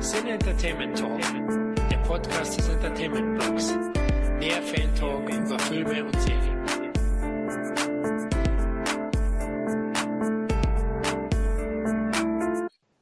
[0.00, 1.20] Sin Entertainment Talk,
[1.90, 3.66] der Podcast des Entertainment Blogs.
[4.40, 6.58] Der Fan Talk über Filme und Serien.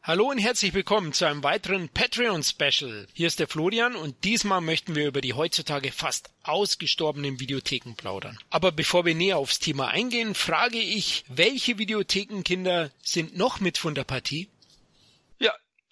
[0.02, 3.06] Hallo und herzlich willkommen zu einem weiteren Patreon-Special.
[3.12, 8.38] Hier ist der Florian und diesmal möchten wir über die heutzutage fast ausgestorbenen Videotheken plaudern.
[8.48, 13.94] Aber bevor wir näher aufs Thema eingehen, frage ich, welche Videothekenkinder sind noch mit von
[13.94, 14.48] der Partie?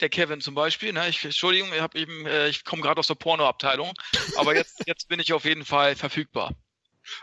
[0.01, 0.93] Der Kevin zum Beispiel.
[0.93, 1.09] Ne?
[1.09, 3.93] Ich, Entschuldigung, ich, hab eben, äh, ich komme gerade aus der Pornoabteilung,
[4.37, 6.53] aber jetzt, jetzt bin ich auf jeden Fall verfügbar.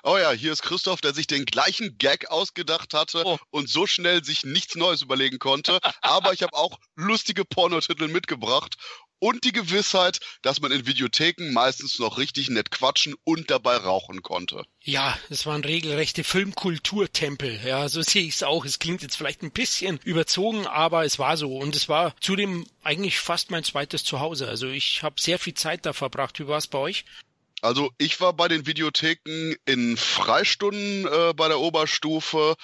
[0.03, 3.39] Oh ja, hier ist Christoph, der sich den gleichen Gag ausgedacht hatte oh.
[3.49, 5.79] und so schnell sich nichts Neues überlegen konnte.
[6.02, 8.77] Aber ich habe auch lustige Pornotitel mitgebracht
[9.21, 14.23] und die Gewissheit, dass man in Videotheken meistens noch richtig nett quatschen und dabei rauchen
[14.23, 14.66] konnte.
[14.81, 17.62] Ja, es waren regelrechte Filmkulturtempel.
[17.63, 18.65] Ja, so sehe ich es auch.
[18.65, 21.55] Es klingt jetzt vielleicht ein bisschen überzogen, aber es war so.
[21.55, 24.48] Und es war zudem eigentlich fast mein zweites Zuhause.
[24.48, 26.40] Also ich habe sehr viel Zeit da verbracht.
[26.40, 27.05] Wie war es bei euch?
[27.62, 32.55] Also ich war bei den Videotheken in Freistunden äh, bei der Oberstufe.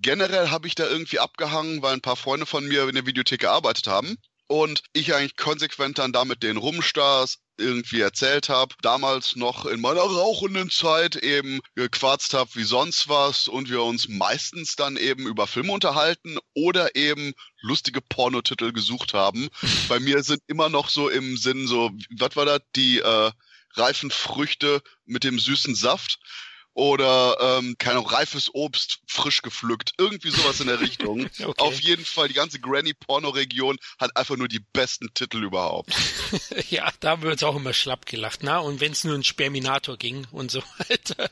[0.00, 3.42] Generell habe ich da irgendwie abgehangen, weil ein paar Freunde von mir in der Videothek
[3.42, 4.18] gearbeitet haben
[4.50, 10.00] und ich eigentlich konsequent dann damit den Rumstars irgendwie erzählt habe, damals noch in meiner
[10.00, 15.46] rauchenden Zeit eben gequarzt habe wie sonst was und wir uns meistens dann eben über
[15.46, 19.50] Filme unterhalten oder eben lustige Pornotitel gesucht haben.
[19.88, 23.30] Bei mir sind immer noch so im Sinn so, was war das, die äh,
[23.74, 26.18] reifen Früchte mit dem süßen Saft
[26.74, 29.92] oder ähm, keine Ahnung, reifes Obst frisch gepflückt.
[29.98, 31.28] Irgendwie sowas in der Richtung.
[31.42, 31.54] okay.
[31.58, 35.92] Auf jeden Fall, die ganze Granny-Porno-Region hat einfach nur die besten Titel überhaupt.
[36.70, 38.58] ja, da wird auch immer schlapp gelacht, na?
[38.58, 41.30] Und wenn es nur ein Sperminator ging und so weiter.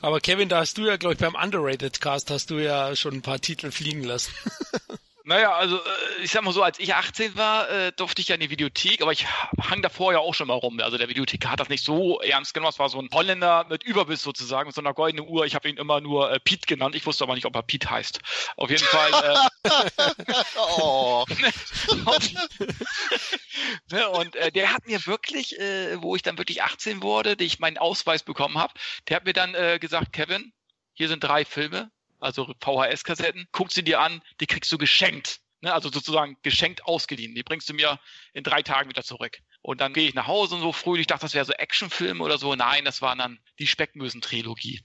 [0.00, 3.14] Aber Kevin, da hast du ja, glaube ich, beim Underrated Cast hast du ja schon
[3.14, 4.32] ein paar Titel fliegen lassen.
[5.28, 8.36] Naja, also äh, ich sag mal so, als ich 18 war, äh, durfte ich ja
[8.36, 9.26] in die Videothek, aber ich
[9.60, 10.78] hang davor ja auch schon mal rum.
[10.78, 12.70] Also der Videothek hat das nicht so ernst genommen.
[12.70, 15.44] Es war so ein Holländer mit Überbiss sozusagen, mit so einer goldenen Uhr.
[15.44, 16.94] Ich habe ihn immer nur äh, Piet genannt.
[16.94, 18.20] Ich wusste aber nicht, ob er Piet heißt.
[18.56, 19.10] Auf jeden Fall.
[19.64, 19.72] Äh,
[20.78, 21.24] oh.
[23.90, 27.44] Ne, und äh, der hat mir wirklich, äh, wo ich dann wirklich 18 wurde, die
[27.44, 28.74] ich meinen Ausweis bekommen habe,
[29.08, 30.52] der hat mir dann äh, gesagt, Kevin,
[30.92, 31.90] hier sind drei Filme,
[32.20, 35.40] also VHS-Kassetten, guck sie dir an, die kriegst du geschenkt.
[35.60, 35.72] Ne?
[35.72, 37.34] Also sozusagen geschenkt ausgeliehen.
[37.34, 37.98] Die bringst du mir
[38.32, 39.38] in drei Tagen wieder zurück.
[39.62, 41.00] Und dann gehe ich nach Hause und so früh.
[41.00, 42.54] Ich dachte, das wäre so Actionfilm oder so.
[42.54, 44.82] Nein, das war dann die Speckmösen-Trilogie.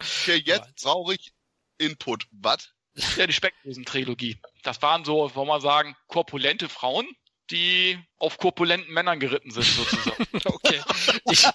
[0.00, 1.32] Okay, jetzt brauche ich
[1.78, 2.26] Input.
[2.32, 2.72] Was?
[3.16, 4.38] Ja, die Speckmösen-Trilogie.
[4.62, 7.08] Das waren so, wollen wir sagen, korpulente Frauen,
[7.50, 10.26] die auf korpulenten Männern geritten sind, sozusagen.
[10.44, 10.80] okay.
[11.30, 11.46] Ich,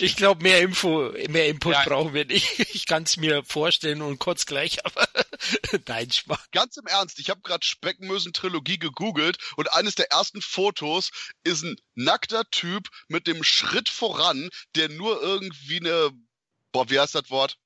[0.00, 1.84] ich glaube, mehr Info, mehr Input ja.
[1.84, 2.58] brauchen wir nicht.
[2.74, 5.08] Ich kann es mir vorstellen und kurz gleich, aber
[5.86, 6.40] nein, Schmarrn.
[6.52, 11.10] Ganz im Ernst, ich habe gerade Speckmösen-Trilogie gegoogelt und eines der ersten Fotos
[11.44, 16.10] ist ein nackter Typ mit dem Schritt voran, der nur irgendwie eine,
[16.72, 17.58] boah, wie heißt das Wort?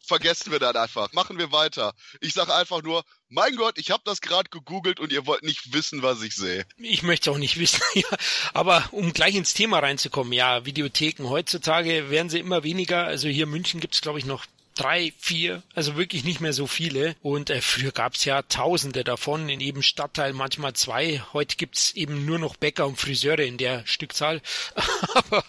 [0.00, 1.12] Vergessen wir dann einfach.
[1.12, 1.94] Machen wir weiter.
[2.20, 5.72] Ich sage einfach nur, mein Gott, ich habe das gerade gegoogelt und ihr wollt nicht
[5.72, 6.66] wissen, was ich sehe.
[6.78, 8.08] Ich möchte auch nicht wissen, ja.
[8.52, 13.04] Aber um gleich ins Thema reinzukommen, ja, Videotheken heutzutage werden sie immer weniger.
[13.04, 16.66] Also hier in München gibt's glaube ich noch drei, vier, also wirklich nicht mehr so
[16.66, 17.14] viele.
[17.22, 21.22] Und äh, früher gab's ja tausende davon, in jedem Stadtteil manchmal zwei.
[21.32, 24.40] Heute gibt's eben nur noch Bäcker und Friseure in der Stückzahl,
[25.14, 25.44] aber,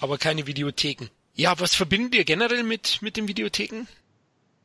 [0.00, 1.08] aber keine Videotheken.
[1.34, 3.86] Ja, was verbindet ihr generell mit, mit den Videotheken?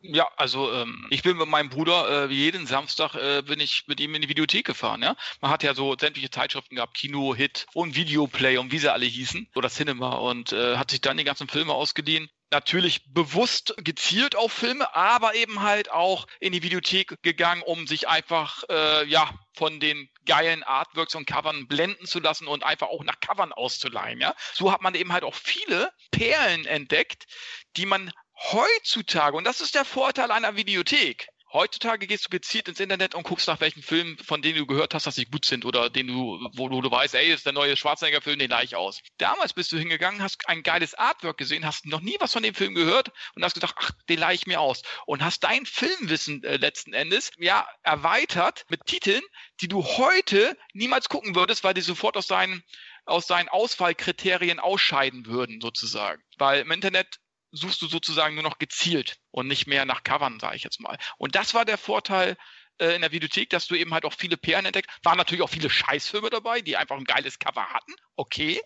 [0.02, 4.00] Ja, also ähm, ich bin mit meinem Bruder äh, jeden Samstag äh, bin ich mit
[4.00, 5.02] ihm in die Videothek gefahren.
[5.02, 8.92] Ja, man hat ja so sämtliche Zeitschriften gehabt, Kino, Hit und Videoplay und wie sie
[8.92, 12.30] alle hießen oder Cinema und äh, hat sich dann die ganzen Filme ausgeliehen.
[12.50, 18.08] Natürlich bewusst gezielt auf Filme, aber eben halt auch in die Videothek gegangen, um sich
[18.08, 23.04] einfach äh, ja von den geilen Artworks und Covern blenden zu lassen und einfach auch
[23.04, 24.22] nach Covern auszuleihen.
[24.22, 27.26] Ja, so hat man eben halt auch viele Perlen entdeckt,
[27.76, 28.14] die man
[28.52, 33.24] heutzutage, und das ist der Vorteil einer Videothek, Heutzutage gehst du gezielt ins Internet und
[33.24, 36.08] guckst nach welchen Filmen, von denen du gehört hast, dass sie gut sind oder den
[36.08, 39.02] du, wo du, du weißt, ey, ist der neue Schwarzenegger-Film, den gleich aus.
[39.18, 42.54] Damals bist du hingegangen, hast ein geiles Artwork gesehen, hast noch nie was von dem
[42.54, 44.82] Film gehört und hast gedacht, ach, den leih ich mir aus.
[45.06, 49.22] Und hast dein Filmwissen äh, letzten Endes, ja, erweitert mit Titeln,
[49.62, 52.64] die du heute niemals gucken würdest, weil die sofort aus deinen
[53.06, 56.22] aus seinen Auswahlkriterien ausscheiden würden, sozusagen.
[56.38, 57.20] Weil im Internet
[57.52, 60.98] suchst du sozusagen nur noch gezielt und nicht mehr nach Covern, sage ich jetzt mal.
[61.18, 62.38] Und das war der Vorteil
[62.80, 64.90] äh, in der Videothek, dass du eben halt auch viele Perlen entdeckt.
[65.04, 68.62] Waren natürlich auch viele Scheißfilme dabei, die einfach ein geiles Cover hatten, okay.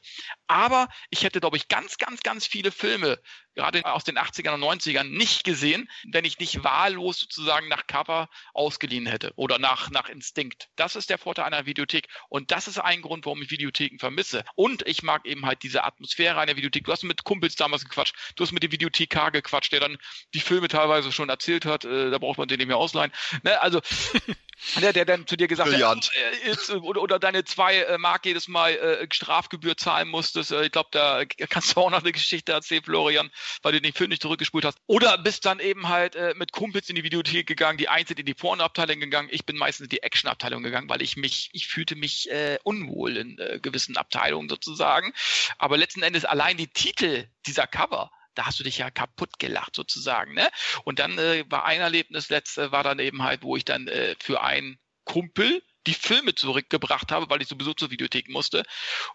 [0.47, 3.19] Aber ich hätte, glaube ich, ganz, ganz, ganz viele Filme
[3.55, 8.29] gerade aus den 80ern und 90ern, nicht gesehen, wenn ich nicht wahllos sozusagen nach Cover
[8.53, 10.69] ausgeliehen hätte oder nach, nach Instinkt.
[10.75, 12.07] Das ist der Vorteil einer Videothek.
[12.29, 14.43] Und das ist ein Grund, warum ich Videotheken vermisse.
[14.55, 16.85] Und ich mag eben halt diese Atmosphäre einer Videothek.
[16.85, 19.97] Du hast mit Kumpels damals gequatscht, du hast mit dem Videothekar gequatscht, der dann
[20.33, 21.85] die Filme teilweise schon erzählt hat.
[21.85, 23.11] Äh, da braucht man den nicht mehr ausleihen.
[23.43, 23.61] Ne?
[23.61, 23.81] Also
[24.81, 26.09] der, der dann zu dir gesagt Brilliant.
[26.09, 30.07] hat, äh, jetzt, äh, oder, oder deine zwei äh, Mark jedes Mal äh, Strafgebühr zahlen
[30.07, 30.51] musstest.
[30.51, 34.09] Ich glaube, da kannst du auch noch eine Geschichte erzählen, Florian, weil du den Film
[34.09, 34.77] nicht zurückgespult hast.
[34.87, 38.19] Oder bist dann eben halt äh, mit Kumpels in die Videothek gegangen, die einen sind
[38.19, 41.67] in die Pornoabteilung gegangen, ich bin meistens in die Actionabteilung gegangen, weil ich mich, ich
[41.67, 45.13] fühlte mich äh, unwohl in äh, gewissen Abteilungen sozusagen.
[45.57, 49.75] Aber letzten Endes allein die Titel dieser Cover, da hast du dich ja kaputt gelacht
[49.75, 50.33] sozusagen.
[50.33, 50.49] Ne?
[50.83, 54.15] Und dann äh, war ein Erlebnis, letzte war dann eben halt, wo ich dann äh,
[54.19, 58.63] für einen Kumpel die Filme zurückgebracht habe, weil ich sowieso zur Videothek musste.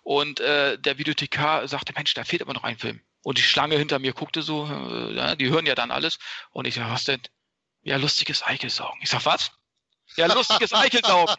[0.02, 3.00] Und äh, der Videothekar sagte, Mensch, da fehlt aber noch ein Film.
[3.26, 6.20] Und die Schlange hinter mir guckte so, äh, ja, die hören ja dann alles.
[6.52, 7.20] Und ich sag, was denn?
[7.82, 9.00] Ja, lustiges Eichelsaugen.
[9.02, 9.50] Ich sag, was?
[10.16, 11.34] Ja, lustiges Eichelsaugen.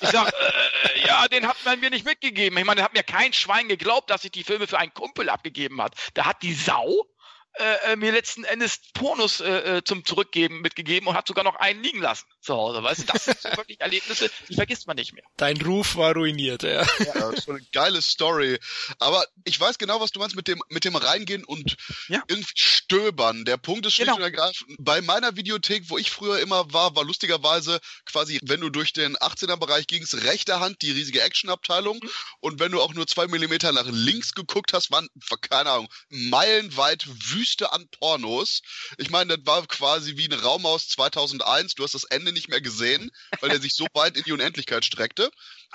[0.00, 2.56] Ich sag, äh, ja, den hat man mir nicht mitgegeben.
[2.56, 5.28] Ich meine, da hat mir kein Schwein geglaubt, dass ich die Filme für einen Kumpel
[5.28, 5.96] abgegeben hat.
[6.14, 7.07] Da hat die Sau
[7.54, 11.56] äh, äh, mir letzten Endes Pornos äh, äh, zum Zurückgeben mitgegeben und hat sogar noch
[11.56, 12.82] einen liegen lassen zu Hause.
[12.84, 15.24] Weißt du, das sind so wirklich Erlebnisse, die vergisst man nicht mehr.
[15.38, 16.86] Dein Ruf war ruiniert, ja.
[17.00, 18.60] Ja, das ist so eine geile Story.
[19.00, 21.76] Aber ich weiß genau, was du meinst mit dem, mit dem Reingehen und
[22.08, 22.22] Ja.
[22.28, 23.44] irgendwie stöbern.
[23.44, 24.18] Der Punkt ist schlicht Genau.
[24.18, 28.70] und ergreifend, bei meiner Videothek, wo ich früher immer war, war lustigerweise quasi, wenn du
[28.70, 32.10] durch den 18er-Bereich gingst, rechter Hand die riesige Actionabteilung Mhm.
[32.40, 35.08] und wenn du auch nur zwei Millimeter nach links geguckt hast, waren,
[35.40, 37.37] keine Ahnung, meilenweit Wüste
[37.72, 38.62] an Pornos.
[38.96, 41.74] Ich meine, das war quasi wie ein Raum aus 2001.
[41.74, 44.84] Du hast das Ende nicht mehr gesehen, weil er sich so weit in die Unendlichkeit
[44.84, 45.30] streckte.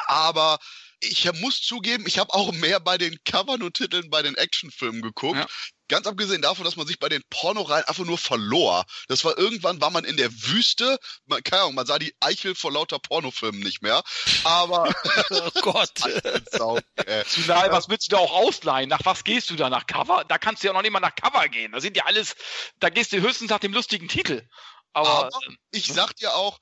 [0.07, 0.59] Aber
[1.03, 5.01] ich muss zugeben, ich habe auch mehr bei den Covern und Titeln bei den Actionfilmen
[5.01, 5.37] geguckt.
[5.37, 5.47] Ja.
[5.89, 8.85] Ganz abgesehen davon, dass man sich bei den Pornoreihen einfach nur verlor.
[9.09, 10.97] Das war irgendwann, war man in der Wüste.
[11.25, 14.01] Man, keine Ahnung, man sah die Eichel vor lauter Pornofilmen nicht mehr.
[14.45, 14.89] Aber
[15.29, 15.91] Oh Gott.
[16.51, 17.23] Sau, äh,
[17.69, 18.89] was willst du da auch ausleihen?
[18.89, 19.69] Nach was gehst du da?
[19.69, 20.23] Nach Cover?
[20.27, 21.73] Da kannst du ja noch nicht mal nach Cover gehen.
[21.73, 22.35] Da sind ja alles,
[22.79, 24.47] da gehst du höchstens nach dem lustigen Titel.
[24.93, 26.59] Aber, Aber ähm, ich sag dir auch,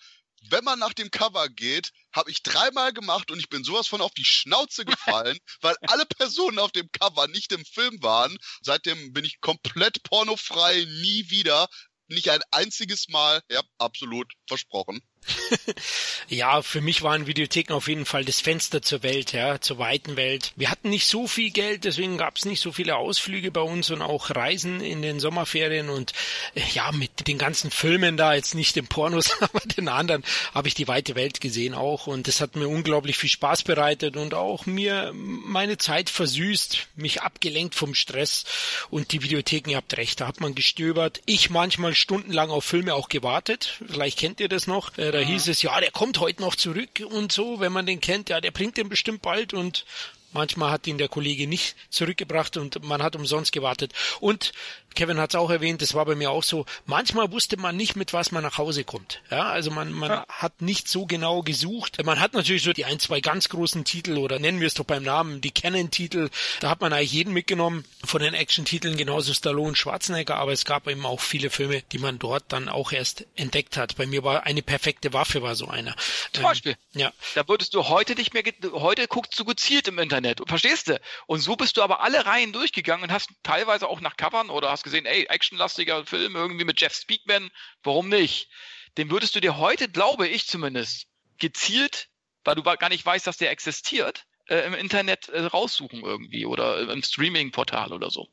[0.50, 4.02] wenn man nach dem Cover geht, habe ich dreimal gemacht und ich bin sowas von
[4.02, 8.38] auf die Schnauze gefallen, weil alle Personen auf dem Cover nicht im Film waren.
[8.62, 11.68] Seitdem bin ich komplett pornofrei, nie wieder.
[12.08, 13.42] Nicht ein einziges Mal.
[13.50, 15.02] Ja, absolut versprochen.
[16.28, 20.16] Ja, für mich waren Videotheken auf jeden Fall das Fenster zur Welt, ja, zur weiten
[20.16, 20.54] Welt.
[20.56, 23.92] Wir hatten nicht so viel Geld, deswegen gab es nicht so viele Ausflüge bei uns
[23.92, 26.14] und auch Reisen in den Sommerferien und
[26.56, 30.24] äh, ja, mit den ganzen Filmen da, jetzt nicht den Pornos, aber den anderen,
[30.54, 34.16] habe ich die weite Welt gesehen auch und das hat mir unglaublich viel Spaß bereitet
[34.16, 38.46] und auch mir meine Zeit versüßt, mich abgelenkt vom Stress
[38.90, 41.22] und die Videotheken, ihr habt recht, da hat man gestöbert.
[41.26, 45.48] Ich manchmal stundenlang auf Filme auch gewartet, vielleicht kennt ihr das noch, äh, da hieß
[45.48, 48.52] es, ja, der kommt heute noch zurück und so, wenn man den kennt, ja, der
[48.52, 49.86] bringt den bestimmt bald und
[50.34, 53.94] manchmal hat ihn der Kollege nicht zurückgebracht und man hat umsonst gewartet.
[54.20, 54.54] Und
[54.96, 57.96] Kevin hat es auch erwähnt, das war bei mir auch so, manchmal wusste man nicht,
[57.96, 59.22] mit was man nach Hause kommt.
[59.30, 60.26] Ja, also man, man Ja.
[60.30, 62.04] hat nicht so genau gesucht.
[62.04, 64.86] Man hat natürlich so die ein, zwei ganz großen Titel oder nennen wir es doch
[64.86, 66.30] beim Namen, die Canon-Titel.
[66.60, 70.88] Da hat man eigentlich jeden mitgenommen von den Action-Titeln, genauso Stallone, Schwarzenegger, aber es gab
[70.88, 73.96] eben auch viele Filme, die man dort dann auch erst entdeckt hat.
[73.98, 75.96] Bei mir war eine perfekte Waffe, war so einer.
[76.34, 76.76] Zum Beispiel.
[76.94, 81.00] Ja, Da würdest du heute nicht mehr, heute guckst du gezielt im Internet, verstehst du?
[81.28, 84.70] Und so bist du aber alle Reihen durchgegangen und hast teilweise auch nach Covern oder
[84.72, 87.50] hast gesehen, ey, actionlastiger Film irgendwie mit Jeff Speakman,
[87.84, 88.50] warum nicht?
[88.98, 91.08] Den würdest du dir heute, glaube ich zumindest,
[91.38, 92.10] gezielt,
[92.44, 96.80] weil du gar nicht weißt, dass der existiert, äh, im Internet äh, raussuchen irgendwie oder
[96.92, 98.28] im Streaming-Portal oder so.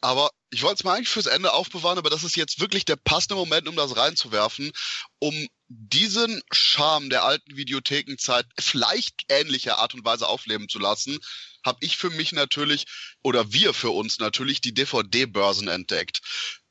[0.00, 2.96] Aber ich wollte es mal eigentlich fürs Ende aufbewahren, aber das ist jetzt wirklich der
[2.96, 4.72] passende Moment, um das reinzuwerfen,
[5.18, 11.18] um diesen Charme der alten Videothekenzeit vielleicht ähnlicher Art und Weise aufleben zu lassen,
[11.66, 12.86] habe ich für mich natürlich
[13.22, 16.20] oder wir für uns natürlich die DVD-Börsen entdeckt.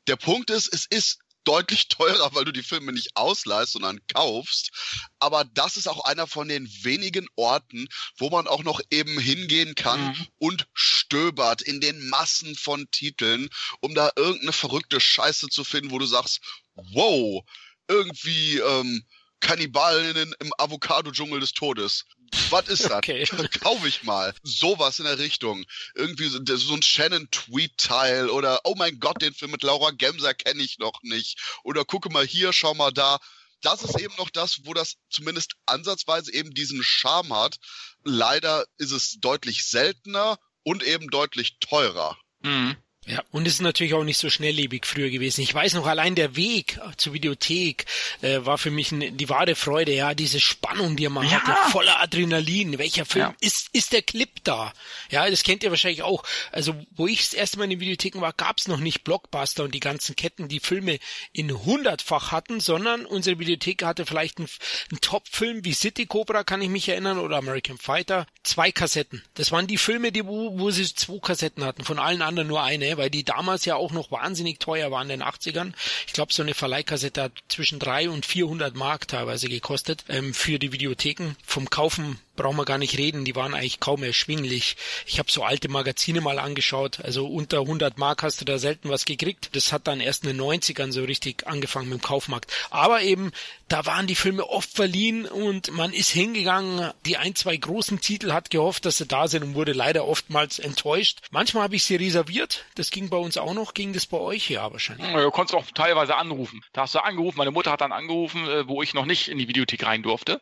[0.08, 4.72] Der Punkt ist, es ist deutlich teurer, weil du die Filme nicht ausleihst, sondern kaufst.
[5.20, 7.88] Aber das ist auch einer von den wenigen Orten,
[8.18, 10.28] wo man auch noch eben hingehen kann Mhm.
[10.38, 13.50] und stöbert in den Massen von Titeln,
[13.80, 16.40] um da irgendeine verrückte Scheiße zu finden, wo du sagst,
[16.74, 17.44] wow,
[17.88, 19.06] irgendwie ähm,
[19.40, 22.06] Kannibalen im Avocado-Dschungel des Todes.
[22.50, 22.92] Was ist das?
[22.96, 23.26] Okay.
[23.62, 24.34] Kaufe ich mal.
[24.44, 25.66] Sowas in der Richtung.
[25.94, 30.64] Irgendwie so, so ein Shannon-Tweet-Teil oder oh mein Gott, den Film mit Laura Gemser kenne
[30.64, 31.40] ich noch nicht.
[31.64, 33.20] Oder gucke mal hier, schau mal da.
[33.62, 37.58] Das ist eben noch das, wo das zumindest ansatzweise eben diesen Charme hat.
[38.04, 42.18] Leider ist es deutlich seltener und eben deutlich teurer.
[42.42, 42.78] Mhm.
[43.08, 45.42] Ja, und es ist natürlich auch nicht so schnelllebig früher gewesen.
[45.42, 47.86] Ich weiß noch, allein der Weg zur Videothek
[48.22, 51.44] äh, war für mich die wahre Freude, ja, diese Spannung, die man ja.
[51.44, 52.80] hatte, voller Adrenalin.
[52.80, 53.36] Welcher Film ja.
[53.42, 54.74] ist, ist der Clip da?
[55.12, 56.24] Ja, das kennt ihr wahrscheinlich auch.
[56.52, 59.76] Also, wo ich das erste Mal in den Videotheken war, gab's noch nicht Blockbuster und
[59.76, 60.98] die ganzen Ketten, die Filme
[61.32, 64.50] in hundertfach hatten, sondern unsere Videothek hatte vielleicht einen,
[64.90, 68.26] einen Top-Film wie City Cobra, kann ich mich erinnern, oder American Fighter.
[68.42, 69.24] Zwei Kassetten.
[69.36, 72.64] Das waren die Filme, die, wo, wo sie zwei Kassetten hatten, von allen anderen nur
[72.64, 75.74] eine weil die damals ja auch noch wahnsinnig teuer waren in den 80ern.
[76.08, 80.60] Ich glaube, so eine Verleihkassette hat zwischen 3 und 400 Mark teilweise gekostet ähm, für
[80.60, 81.36] die Videotheken.
[81.46, 84.78] Vom Kaufen brauchen wir gar nicht reden, die waren eigentlich kaum erschwinglich.
[85.06, 88.90] Ich habe so alte Magazine mal angeschaut, also unter 100 Mark hast du da selten
[88.90, 89.50] was gekriegt.
[89.54, 92.52] Das hat dann erst in den 90ern so richtig angefangen mit dem Kaufmarkt.
[92.70, 93.32] Aber eben,
[93.68, 98.32] da waren die Filme oft verliehen und man ist hingegangen, die ein, zwei großen Titel
[98.32, 101.22] hat gehofft, dass sie da sind und wurde leider oftmals enttäuscht.
[101.32, 104.50] Manchmal habe ich sie reserviert, das ging bei uns auch noch, ging das bei euch
[104.50, 105.12] ja wahrscheinlich.
[105.12, 106.62] Du konntest auch teilweise anrufen.
[106.74, 109.38] Da hast du angerufen, meine Mutter hat dann angerufen, äh, wo ich noch nicht in
[109.38, 110.42] die Videothek rein durfte.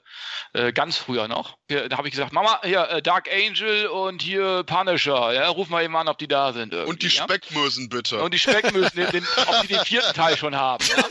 [0.54, 1.58] Äh, ganz früher noch
[1.90, 5.84] da habe ich gesagt, Mama, hier, äh, Dark Angel und hier Punisher, ja, ruf mal
[5.84, 6.74] eben an, ob die da sind.
[6.74, 7.98] Und die Speckmösen ja?
[7.98, 8.22] bitte.
[8.22, 10.84] Und die Speckmösen, den, den, ob die den vierten Teil schon haben.
[10.86, 11.04] Ja?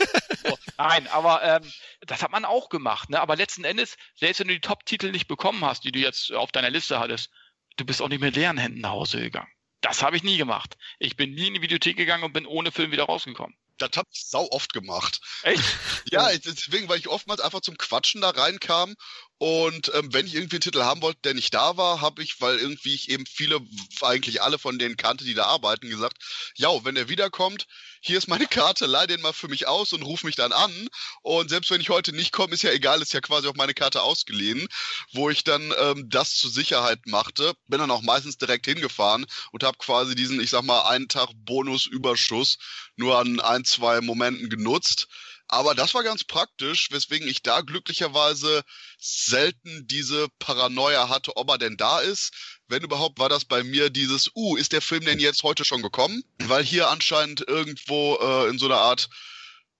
[0.43, 3.19] So, nein, aber ähm, das hat man auch gemacht, ne?
[3.21, 6.51] Aber letzten Endes, selbst wenn du die Top-Titel nicht bekommen hast, die du jetzt auf
[6.51, 7.29] deiner Liste hattest,
[7.77, 9.49] du bist auch nicht mit leeren Händen nach Hause gegangen.
[9.81, 10.77] Das habe ich nie gemacht.
[10.99, 13.55] Ich bin nie in die Videothek gegangen und bin ohne Film wieder rausgekommen.
[13.77, 15.19] Das habe ich sau oft gemacht.
[15.41, 15.61] Echt?
[16.11, 18.95] ja, deswegen, weil ich oftmals einfach zum Quatschen da reinkam
[19.43, 22.39] und ähm, wenn ich irgendwie einen Titel haben wollte, der nicht da war, habe ich,
[22.39, 23.59] weil irgendwie ich eben viele,
[23.99, 26.23] eigentlich alle von denen kannte, die da arbeiten, gesagt,
[26.55, 27.67] ja, wenn er wiederkommt,
[28.05, 30.89] hier ist meine Karte, leih den mal für mich aus und ruf mich dann an.
[31.21, 33.73] Und selbst wenn ich heute nicht komme, ist ja egal, ist ja quasi auf meine
[33.73, 34.67] Karte ausgeliehen,
[35.13, 37.53] wo ich dann ähm, das zur Sicherheit machte.
[37.67, 41.29] Bin dann auch meistens direkt hingefahren und habe quasi diesen, ich sag mal, einen Tag
[41.33, 42.57] Bonusüberschuss
[42.97, 45.07] nur an ein, zwei Momenten genutzt.
[45.47, 48.63] Aber das war ganz praktisch, weswegen ich da glücklicherweise
[48.97, 52.31] selten diese Paranoia hatte, ob er denn da ist.
[52.67, 55.81] Wenn überhaupt, war das bei mir dieses, uh, ist der Film denn jetzt heute schon
[55.81, 56.23] gekommen?
[56.39, 59.09] Weil hier anscheinend irgendwo äh, in so einer Art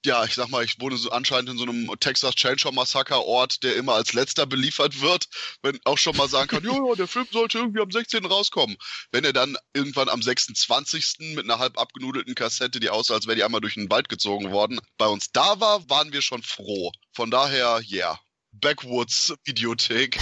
[0.05, 3.63] ja, ich sag mal, ich wohne so anscheinend in so einem Texas Chainsaw Massaker Ort,
[3.63, 5.29] der immer als letzter beliefert wird,
[5.61, 8.25] wenn auch schon mal sagen kann, ja, ja, der Film sollte irgendwie am 16.
[8.25, 8.75] rauskommen.
[9.11, 11.35] Wenn er dann irgendwann am 26.
[11.35, 14.51] mit einer halb abgenudelten Kassette, die aussah, als wäre die einmal durch den Wald gezogen
[14.51, 16.91] worden, bei uns da war, waren wir schon froh.
[17.13, 18.19] Von daher, yeah.
[18.63, 20.17] Backwoods-Videothek.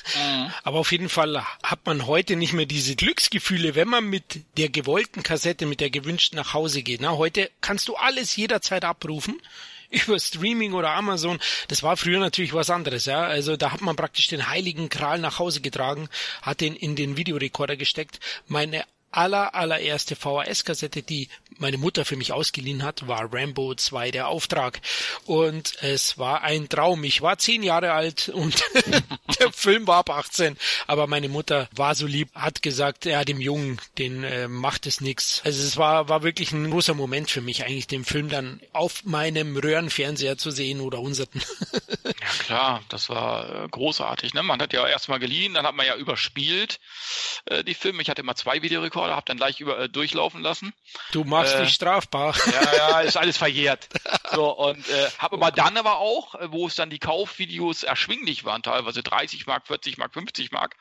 [0.64, 4.70] Aber auf jeden Fall hat man heute nicht mehr diese Glücksgefühle, wenn man mit der
[4.70, 7.00] gewollten Kassette, mit der gewünschten nach Hause geht.
[7.00, 9.40] Na, heute kannst du alles jederzeit abrufen
[9.90, 11.38] über Streaming oder Amazon.
[11.68, 13.22] Das war früher natürlich was anderes, ja.
[13.22, 16.08] Also da hat man praktisch den heiligen Kral nach Hause getragen,
[16.42, 18.18] hat den in den Videorekorder gesteckt.
[18.48, 24.28] Meine aller, allererste VHS-Kassette, die meine Mutter für mich ausgeliehen hat, war Rambo 2 der
[24.28, 24.80] Auftrag.
[25.26, 27.04] Und es war ein Traum.
[27.04, 28.62] Ich war zehn Jahre alt und
[29.40, 30.56] der Film war ab 18.
[30.86, 35.00] Aber meine Mutter war so lieb, hat gesagt, ja, dem Jungen, den äh, macht es
[35.00, 35.42] nix.
[35.44, 39.04] Also es war, war wirklich ein großer Moment für mich, eigentlich den Film dann auf
[39.04, 41.28] meinem Röhrenfernseher zu sehen oder unseren.
[42.04, 44.34] ja klar, das war äh, großartig.
[44.34, 44.42] Ne?
[44.42, 46.80] Man hat ja erstmal geliehen, dann hat man ja überspielt
[47.46, 48.02] äh, die Filme.
[48.02, 50.72] Ich hatte immer zwei Videorekorder, habe dann gleich über äh, durchlaufen lassen.
[51.12, 52.34] Du machst äh, dich strafbar.
[52.54, 53.88] Ja, ja, ist alles verjährt.
[54.34, 58.44] So und äh, habe aber dann aber auch, äh, wo es dann die Kaufvideos erschwinglich
[58.44, 60.76] waren, teilweise 30 Mark, 40 Mark, 50 Mark,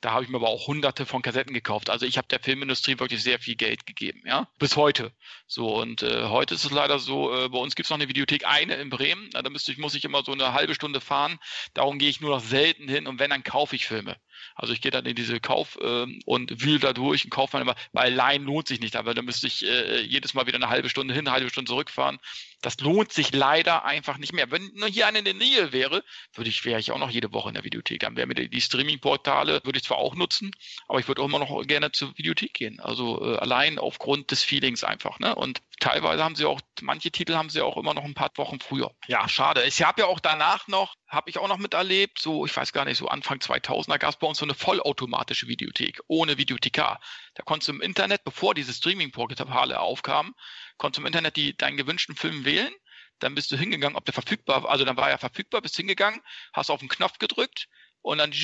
[0.00, 1.90] da habe ich mir aber auch hunderte von Kassetten gekauft.
[1.90, 5.12] Also ich habe der Filmindustrie wirklich sehr viel Geld gegeben, ja, bis heute.
[5.46, 8.08] So und äh, heute ist es leider so, äh, bei uns gibt es noch eine
[8.08, 9.28] Videothek, eine in Bremen.
[9.30, 11.38] Da müsste ich, muss ich immer so eine halbe Stunde fahren.
[11.74, 14.16] Darum gehe ich nur noch selten hin und wenn, dann kaufe ich Filme.
[14.54, 17.62] Also ich gehe dann in diese Kauf äh, und wühl da durch und kaufe dann
[17.62, 20.68] immer, weil Leihen lohnt sich nicht, aber da müsste ich äh, jedes Mal wieder eine
[20.68, 22.18] halbe Stunde hin, eine halbe Stunde zurückfahren.
[22.64, 24.50] Das lohnt sich leider einfach nicht mehr.
[24.50, 26.02] Wenn nur hier eine in der Nähe wäre,
[26.32, 28.00] würde ich, wäre ich auch noch jede Woche in der Videothek.
[28.00, 30.50] Dann wäre mir die, die Streaming-Portale, würde ich zwar auch nutzen,
[30.88, 32.80] aber ich würde auch immer noch gerne zur Videothek gehen.
[32.80, 35.18] Also äh, allein aufgrund des Feelings einfach.
[35.18, 35.34] Ne?
[35.34, 38.60] Und teilweise haben sie auch, manche Titel haben sie auch immer noch ein paar Wochen
[38.60, 38.90] früher.
[39.08, 39.64] Ja, schade.
[39.64, 42.86] Ich habe ja auch danach noch, habe ich auch noch miterlebt, so, ich weiß gar
[42.86, 47.00] nicht, so Anfang 2000er gab es bei uns so eine vollautomatische Videothek, ohne Videothekar.
[47.34, 50.34] Da konntest du im Internet, bevor diese Streaming-Portale aufkamen,
[50.76, 52.72] konntest du im Internet die, deinen gewünschten Film wählen.
[53.20, 54.70] Dann bist du hingegangen, ob der verfügbar war.
[54.70, 56.20] Also dann war er verfügbar, bist hingegangen,
[56.52, 57.68] hast auf den Knopf gedrückt
[58.04, 58.34] und dann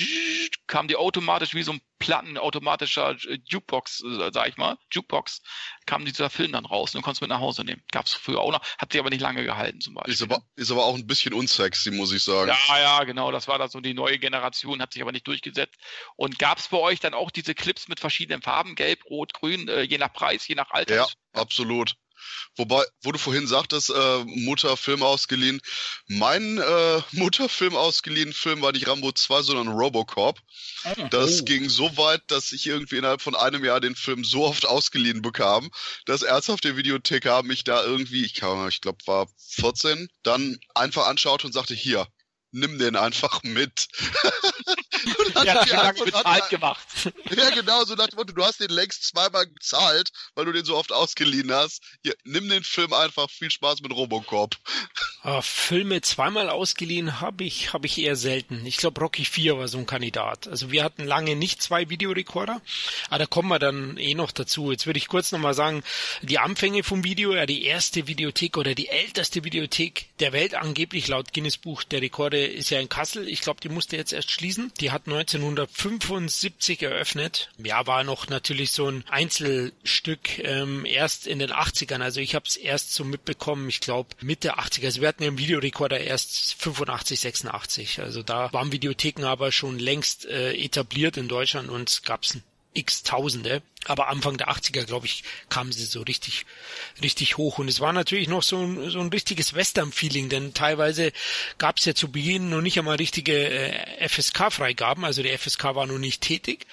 [0.65, 5.43] kam die automatisch wie so ein plattenautomatischer Jukebox, äh, sag ich mal, Jukebox,
[5.85, 7.83] kam dieser Film dann raus und du konntest mit nach Hause nehmen.
[7.91, 10.15] Gab's früher auch noch, hat sich aber nicht lange gehalten zum Beispiel.
[10.15, 12.49] Ist aber, ist aber auch ein bisschen unsexy, muss ich sagen.
[12.49, 15.75] Ja, ja, genau, das war da so die neue Generation, hat sich aber nicht durchgesetzt.
[16.15, 19.83] Und gab's bei euch dann auch diese Clips mit verschiedenen Farben, gelb, rot, grün, äh,
[19.83, 20.95] je nach Preis, je nach Alter?
[20.95, 21.93] Ja, absolut.
[22.55, 25.61] Wobei, wo du vorhin sagtest, äh, Mutter Film ausgeliehen.
[26.07, 30.39] Mein äh, Mutterfilm ausgeliehen Film war nicht Rambo 2, sondern Robocop.
[30.83, 31.07] Oh.
[31.09, 31.45] Das oh.
[31.45, 35.21] ging so weit, dass ich irgendwie innerhalb von einem Jahr den Film so oft ausgeliehen
[35.21, 35.71] bekam,
[36.05, 41.53] dass ernsthafte Videothek mich da irgendwie, ich, ich glaube, war 14, dann einfach anschaute und
[41.53, 42.07] sagte, hier,
[42.51, 43.87] nimm den einfach mit.
[45.43, 46.87] ja, wie lange bezahlt gemacht.
[47.35, 50.65] Ja, genau, so nach dem Motto, du hast den längst zweimal gezahlt, weil du den
[50.65, 51.81] so oft ausgeliehen hast.
[52.03, 54.55] Hier, nimm den Film einfach, viel Spaß mit Robocop.
[55.23, 58.65] Uh, Filme zweimal ausgeliehen habe ich, habe ich eher selten.
[58.65, 60.47] Ich glaube, Rocky 4 war so ein Kandidat.
[60.47, 62.61] Also wir hatten lange nicht zwei Videorekorder,
[63.09, 64.71] aber da kommen wir dann eh noch dazu.
[64.71, 65.83] Jetzt würde ich kurz nochmal sagen,
[66.21, 71.07] die Anfänge vom Video, ja, die erste Videothek oder die älteste Videothek der Welt angeblich
[71.07, 73.27] laut Guinness Buch der Rekorde ist ja in Kassel.
[73.27, 74.71] Ich glaube, die musste jetzt erst schließen.
[74.79, 77.49] Die hat 1975 eröffnet.
[77.57, 82.01] Ja, war noch natürlich so ein Einzelstück ähm, erst in den 80ern.
[82.01, 84.85] Also ich habe es erst so mitbekommen, ich glaube Mitte 80er.
[84.85, 87.99] Also wir hatten ja im Videorekorder erst 85, 86.
[87.99, 92.50] Also da waren Videotheken aber schon längst äh, etabliert in Deutschland und gab's x
[93.03, 93.61] Tausende.
[93.85, 96.45] Aber Anfang der 80er, glaube ich, kamen sie so richtig,
[97.01, 97.57] richtig hoch.
[97.57, 101.11] Und es war natürlich noch so ein, so ein richtiges Western-Feeling, denn teilweise
[101.57, 105.03] gab es ja zu Beginn noch nicht einmal richtige äh, FSK-Freigaben.
[105.03, 106.67] Also die FSK war noch nicht tätig.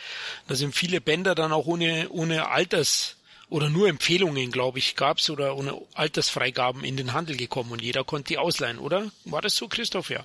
[0.46, 3.16] Da sind viele Bänder dann auch ohne, ohne Alters
[3.50, 8.04] oder nur Empfehlungen, glaube ich, gab's oder ohne Altersfreigaben in den Handel gekommen und jeder
[8.04, 9.10] konnte die ausleihen, oder?
[9.24, 10.10] War das so, Christoph?
[10.10, 10.22] Ja.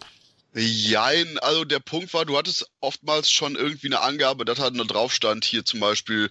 [0.55, 4.83] Jein, also der Punkt war, du hattest oftmals schon irgendwie eine Angabe, dass halt da
[4.83, 6.29] drauf stand, hier zum Beispiel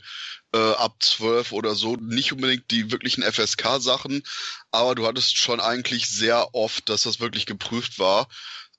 [0.54, 4.22] äh, ab 12 oder so, nicht unbedingt die wirklichen FSK-Sachen,
[4.70, 8.28] aber du hattest schon eigentlich sehr oft, dass das wirklich geprüft war.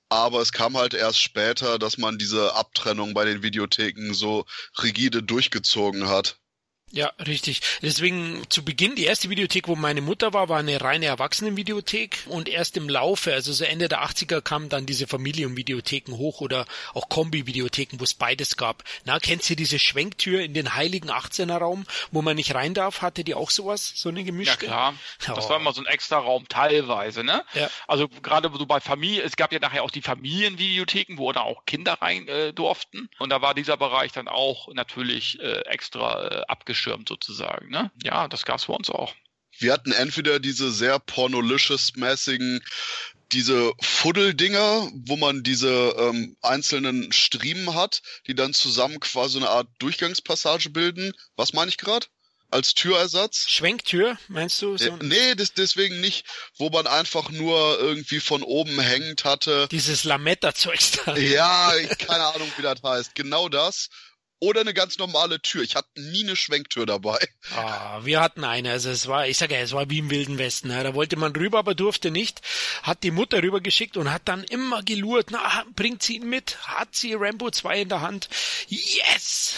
[0.08, 4.46] Aber es kam halt erst später, dass man diese Abtrennung bei den Videotheken so
[4.82, 6.38] rigide durchgezogen hat.
[6.94, 7.60] Ja, richtig.
[7.82, 12.48] Deswegen zu Beginn, die erste Videothek, wo meine Mutter war, war eine reine Erwachsenenvideothek und
[12.48, 17.08] erst im Laufe, also so Ende der 80er kamen dann diese Familienvideotheken hoch oder auch
[17.08, 18.84] Kombi-Videotheken, wo es beides gab.
[19.04, 23.02] Na, kennst du diese Schwenktür in den heiligen 18er Raum, wo man nicht rein darf?
[23.02, 23.92] Hatte die auch sowas?
[23.96, 24.66] So eine gemischte?
[24.66, 24.94] Ja, klar.
[25.28, 25.34] Oh.
[25.34, 27.44] Das war immer so ein extra Raum teilweise, ne?
[27.54, 27.68] Ja.
[27.88, 31.64] Also gerade so bei Familie, es gab ja nachher auch die Familienvideotheken, wo da auch
[31.66, 36.42] Kinder rein äh, durften und da war dieser Bereich dann auch natürlich äh, extra äh,
[36.46, 37.70] abgeschlossen abgeschirmt sozusagen.
[37.70, 37.90] Ne?
[38.02, 39.14] Ja, das gab es bei uns auch.
[39.58, 42.60] Wir hatten entweder diese sehr pornolicious-mäßigen
[43.32, 49.66] diese Fuddeldinger, wo man diese ähm, einzelnen Striemen hat, die dann zusammen quasi eine Art
[49.78, 51.12] Durchgangspassage bilden.
[51.36, 52.06] Was meine ich gerade?
[52.50, 53.46] Als Türersatz?
[53.48, 54.76] Schwenktür, meinst du?
[54.76, 54.84] So?
[54.84, 59.66] Äh, nee, das, deswegen nicht, wo man einfach nur irgendwie von oben hängend hatte.
[59.70, 61.16] Dieses Lametta-Zeugs da.
[61.16, 63.14] Ja, keine Ahnung, wie das heißt.
[63.16, 63.88] Genau das
[64.44, 65.62] oder eine ganz normale Tür.
[65.62, 67.18] Ich hatte nie eine Schwenktür dabei.
[67.56, 68.70] Ah, wir hatten eine.
[68.70, 70.68] Also es war, ich sage ja, es war wie im Wilden Westen.
[70.68, 72.42] Da wollte man rüber, aber durfte nicht.
[72.82, 75.28] Hat die Mutter rübergeschickt und hat dann immer gelurrt.
[75.30, 76.58] Na, bringt sie ihn mit?
[76.66, 78.28] Hat sie Rambo 2 in der Hand?
[78.68, 79.54] Yes!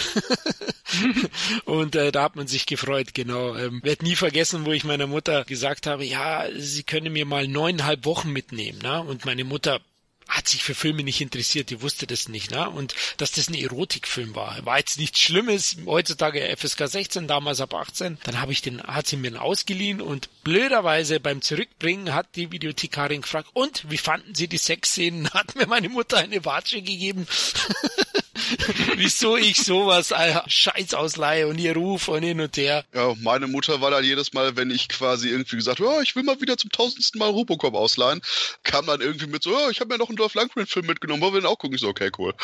[1.65, 3.57] und äh, da hat man sich gefreut, genau.
[3.57, 7.49] Ähm, werd nie vergessen, wo ich meiner Mutter gesagt habe, ja, sie könne mir mal
[7.49, 8.79] neuneinhalb Wochen mitnehmen.
[8.83, 9.03] Ne?
[9.03, 9.81] Und meine Mutter
[10.29, 12.69] hat sich für Filme nicht interessiert, die wusste das nicht, ne?
[12.69, 15.77] Und dass das ein Erotikfilm war, war jetzt nichts Schlimmes.
[15.87, 18.19] Heutzutage FSK 16, damals ab 18.
[18.25, 22.51] Dann habe ich den, hat sie mir den ausgeliehen und blöderweise beim Zurückbringen hat die
[22.51, 25.31] Videothekarin gefragt, und wie fanden Sie die Sexszenen?
[25.37, 27.27] Hat mir meine Mutter eine Watsche gegeben.
[28.97, 30.13] Wieso ich sowas
[30.47, 32.85] Scheiß ausleihe und ihr Ruf und hin und her.
[32.95, 36.17] Ja, meine Mutter war dann jedes Mal, wenn ich quasi irgendwie gesagt habe, oh, ich
[36.17, 38.21] will mal wieder zum tausendsten Mal Robocop ausleihen,
[38.63, 41.35] kam dann irgendwie mit so, oh, ich habe mir noch einen Dolph Lundgren-Film mitgenommen, wollen
[41.35, 41.75] wir den auch gucken?
[41.75, 42.35] Ich so, okay, cool.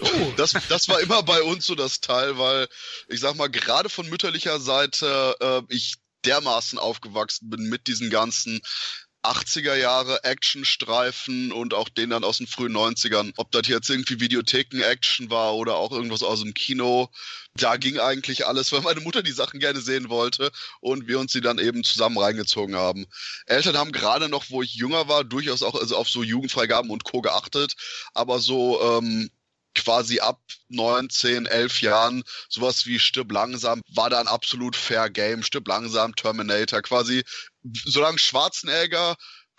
[0.00, 0.08] Oh.
[0.36, 2.68] Das, das war immer bei uns so das Teil, weil
[3.08, 8.60] ich sag mal, gerade von mütterlicher Seite äh, ich dermaßen aufgewachsen bin mit diesen ganzen
[9.22, 13.32] 80er Jahre Actionstreifen und auch den dann aus den frühen 90ern.
[13.36, 17.08] Ob das jetzt irgendwie Videotheken-Action war oder auch irgendwas aus dem Kino.
[17.54, 21.32] Da ging eigentlich alles, weil meine Mutter die Sachen gerne sehen wollte und wir uns
[21.32, 23.06] die dann eben zusammen reingezogen haben.
[23.46, 27.04] Eltern haben gerade noch, wo ich jünger war, durchaus auch also auf so Jugendfreigaben und
[27.04, 27.20] Co.
[27.20, 27.74] geachtet,
[28.14, 29.30] aber so ähm,
[29.74, 35.42] quasi ab neun, zehn, elf Jahren sowas wie Stirb langsam war dann absolut fair game.
[35.42, 37.24] Stirb langsam, Terminator, quasi
[37.62, 39.16] solange Schwarzenegger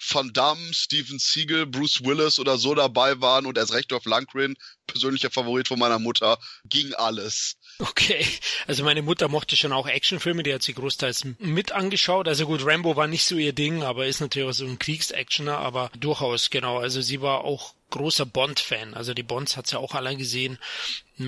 [0.10, 4.56] Van Damme, Steven Siegel, Bruce Willis oder so dabei waren und erst recht auf Langren,
[4.88, 7.56] persönlicher Favorit von meiner Mutter, ging alles.
[7.80, 8.26] Okay,
[8.68, 12.28] also meine Mutter mochte schon auch Actionfilme, die hat sie großteils mit angeschaut.
[12.28, 15.58] Also gut, Rambo war nicht so ihr Ding, aber ist natürlich auch so ein Kriegsactioner,
[15.58, 16.80] aber durchaus, genau.
[16.80, 18.96] Also sie war auch großer Bond-Fan.
[18.96, 20.58] Also die Bonds hat sie auch alle gesehen,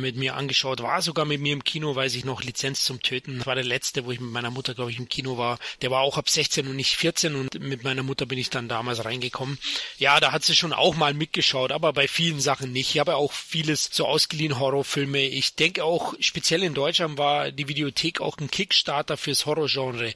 [0.01, 3.37] mit mir angeschaut, war sogar mit mir im Kino, weiß ich noch, Lizenz zum Töten.
[3.37, 5.59] Das war der letzte, wo ich mit meiner Mutter, glaube ich, im Kino war.
[5.81, 8.67] Der war auch ab 16 und nicht 14 und mit meiner Mutter bin ich dann
[8.67, 9.57] damals reingekommen.
[9.97, 12.91] Ja, da hat sie schon auch mal mitgeschaut, aber bei vielen Sachen nicht.
[12.91, 15.21] Ich habe auch vieles so ausgeliehen, Horrorfilme.
[15.21, 20.13] Ich denke auch, speziell in Deutschland war die Videothek auch ein Kickstarter fürs Horrorgenre.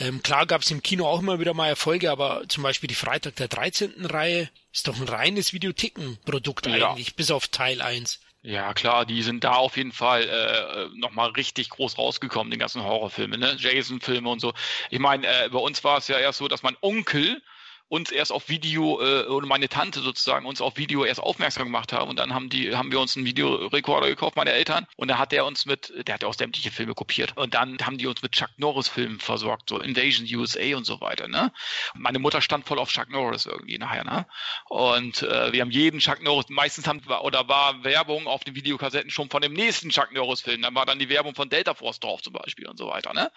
[0.00, 2.94] Ähm, klar gab es im Kino auch immer wieder mal Erfolge, aber zum Beispiel die
[2.94, 4.06] Freitag der 13.
[4.06, 6.90] Reihe ist doch ein reines Videothekenprodukt ja.
[6.90, 8.20] eigentlich, bis auf Teil 1.
[8.42, 12.82] Ja, klar, die sind da auf jeden Fall äh, nochmal richtig groß rausgekommen, den ganzen
[12.82, 13.56] Horrorfilme, ne?
[13.58, 14.52] Jason-Filme und so.
[14.90, 17.40] Ich meine, äh, bei uns war es ja erst so, dass mein Onkel
[17.94, 21.92] uns erst auf Video äh, oder meine Tante sozusagen uns auf Video erst aufmerksam gemacht
[21.92, 22.10] haben.
[22.10, 24.86] Und dann haben die haben wir uns einen Videorekorder gekauft meine Eltern.
[24.96, 27.36] Und da hat der uns mit der hat auch sämtliche Filme kopiert.
[27.36, 31.00] Und dann haben die uns mit Chuck Norris Filmen versorgt so Invasion USA und so
[31.00, 31.52] weiter ne?
[31.94, 34.26] Meine Mutter stand voll auf Chuck Norris irgendwie nachher ne?
[34.68, 39.10] Und äh, wir haben jeden Chuck Norris meistens haben oder war Werbung auf den Videokassetten
[39.10, 42.00] schon von dem nächsten Chuck Norris Film dann war dann die Werbung von Delta Force
[42.00, 43.30] drauf zum Beispiel und so weiter ne?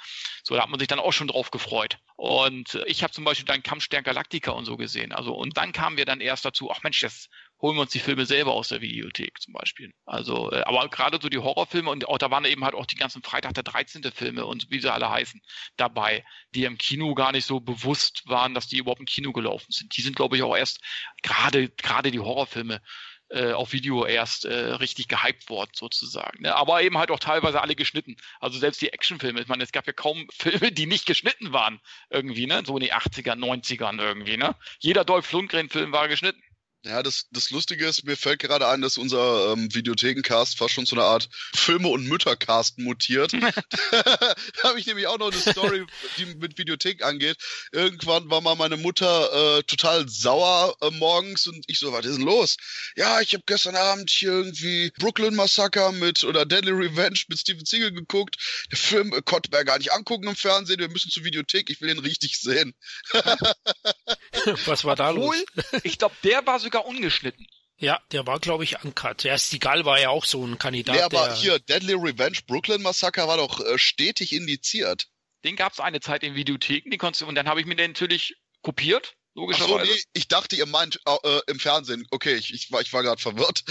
[0.43, 1.99] So da hat man sich dann auch schon drauf gefreut.
[2.15, 5.11] Und äh, ich habe zum Beispiel dann Kampfstern Galactica Klassiker und so gesehen.
[5.11, 7.29] Also, und dann kamen wir dann erst dazu, ach Mensch, das
[7.61, 9.91] holen wir uns die Filme selber aus der Videothek zum Beispiel.
[10.05, 12.95] Also, äh, aber gerade so die Horrorfilme und auch da waren eben halt auch die
[12.95, 14.03] ganzen Freitag der 13.
[14.13, 15.41] Filme und wie sie alle heißen
[15.75, 19.71] dabei, die im Kino gar nicht so bewusst waren, dass die überhaupt im Kino gelaufen
[19.71, 19.95] sind.
[19.97, 20.79] Die sind, glaube ich, auch erst
[21.23, 22.81] gerade, gerade die Horrorfilme
[23.29, 26.43] äh, auf Video erst äh, richtig gehypt worden, sozusagen.
[26.43, 26.55] Ne?
[26.55, 28.15] Aber eben halt auch teilweise alle geschnitten.
[28.39, 31.79] Also selbst die Actionfilme, ich meine, es gab ja kaum Filme, die nicht geschnitten waren,
[32.09, 32.63] irgendwie, ne?
[32.65, 34.55] So in die 80er, 90ern irgendwie, ne?
[34.79, 36.41] Jeder Dolph Lundgren-Film war geschnitten.
[36.87, 40.85] Ja, das, das Lustige ist, mir fällt gerade ein, dass unser ähm, Videothekencast fast schon
[40.85, 43.33] zu einer Art Filme- und Müttercast mutiert.
[43.91, 45.85] da habe ich nämlich auch noch eine Story,
[46.17, 47.37] die mit Videothek angeht.
[47.73, 52.19] Irgendwann war mal meine Mutter äh, total sauer äh, morgens und ich so, was ist
[52.19, 52.55] denn los?
[52.95, 57.65] Ja, ich habe gestern Abend hier irgendwie Brooklyn Massacre mit oder Deadly Revenge mit Steven
[57.65, 58.37] Seagal geguckt.
[58.71, 60.79] Der Film äh, konnte man gar nicht angucken im Fernsehen.
[60.79, 61.69] Wir müssen zur Videothek.
[61.69, 62.73] Ich will ihn richtig sehen.
[64.65, 65.81] was war da Obwohl, los?
[65.83, 67.47] ich glaube, der war sogar sogar ungeschnitten.
[67.79, 69.23] Ja, der war, glaube ich, uncut.
[69.23, 70.95] Ja, Stigal war ja auch so ein Kandidat.
[70.95, 75.07] Nee, aber hier, Deadly Revenge Brooklyn Massacre war doch äh, stetig indiziert.
[75.43, 77.75] Den gab es eine Zeit in Videotheken, die konntest du, und dann habe ich mir
[77.75, 79.75] den natürlich kopiert, logischerweise.
[79.75, 82.07] Ach so, nee, ich dachte, ihr meint äh, im Fernsehen.
[82.09, 83.63] Okay, ich, ich war, ich war gerade verwirrt.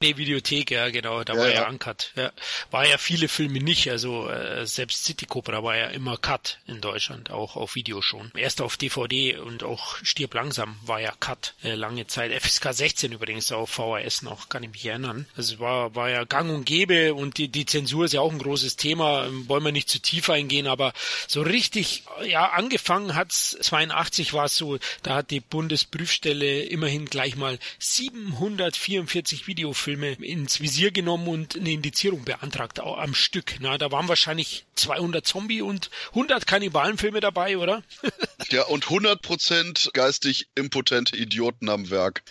[0.00, 2.12] Nee, Videothek, ja, genau, da ja, war ja, Uncut.
[2.14, 2.30] Ja.
[2.70, 6.80] War ja viele Filme nicht, also äh, selbst City Cobra war ja immer Cut in
[6.80, 8.30] Deutschland, auch auf Video schon.
[8.36, 12.30] Erst auf DVD und auch Stirb langsam war ja Cut äh, lange Zeit.
[12.30, 15.26] FSK 16 übrigens auf VHS noch, kann ich mich erinnern.
[15.36, 18.38] Also war, war ja gang und gäbe und die, die Zensur ist ja auch ein
[18.38, 20.92] großes Thema, wollen wir nicht zu tief eingehen, aber
[21.26, 27.34] so richtig, ja, angefangen hat's 82 war es so, da hat die Bundesprüfstelle immerhin gleich
[27.34, 33.54] mal 744 Videofilme Filme ins Visier genommen und eine Indizierung beantragt am Stück.
[33.60, 37.82] Na, da waren wahrscheinlich 200 Zombie und 100 Kannibalenfilme dabei, oder?
[38.50, 42.22] ja, und 100% geistig impotente Idioten am Werk.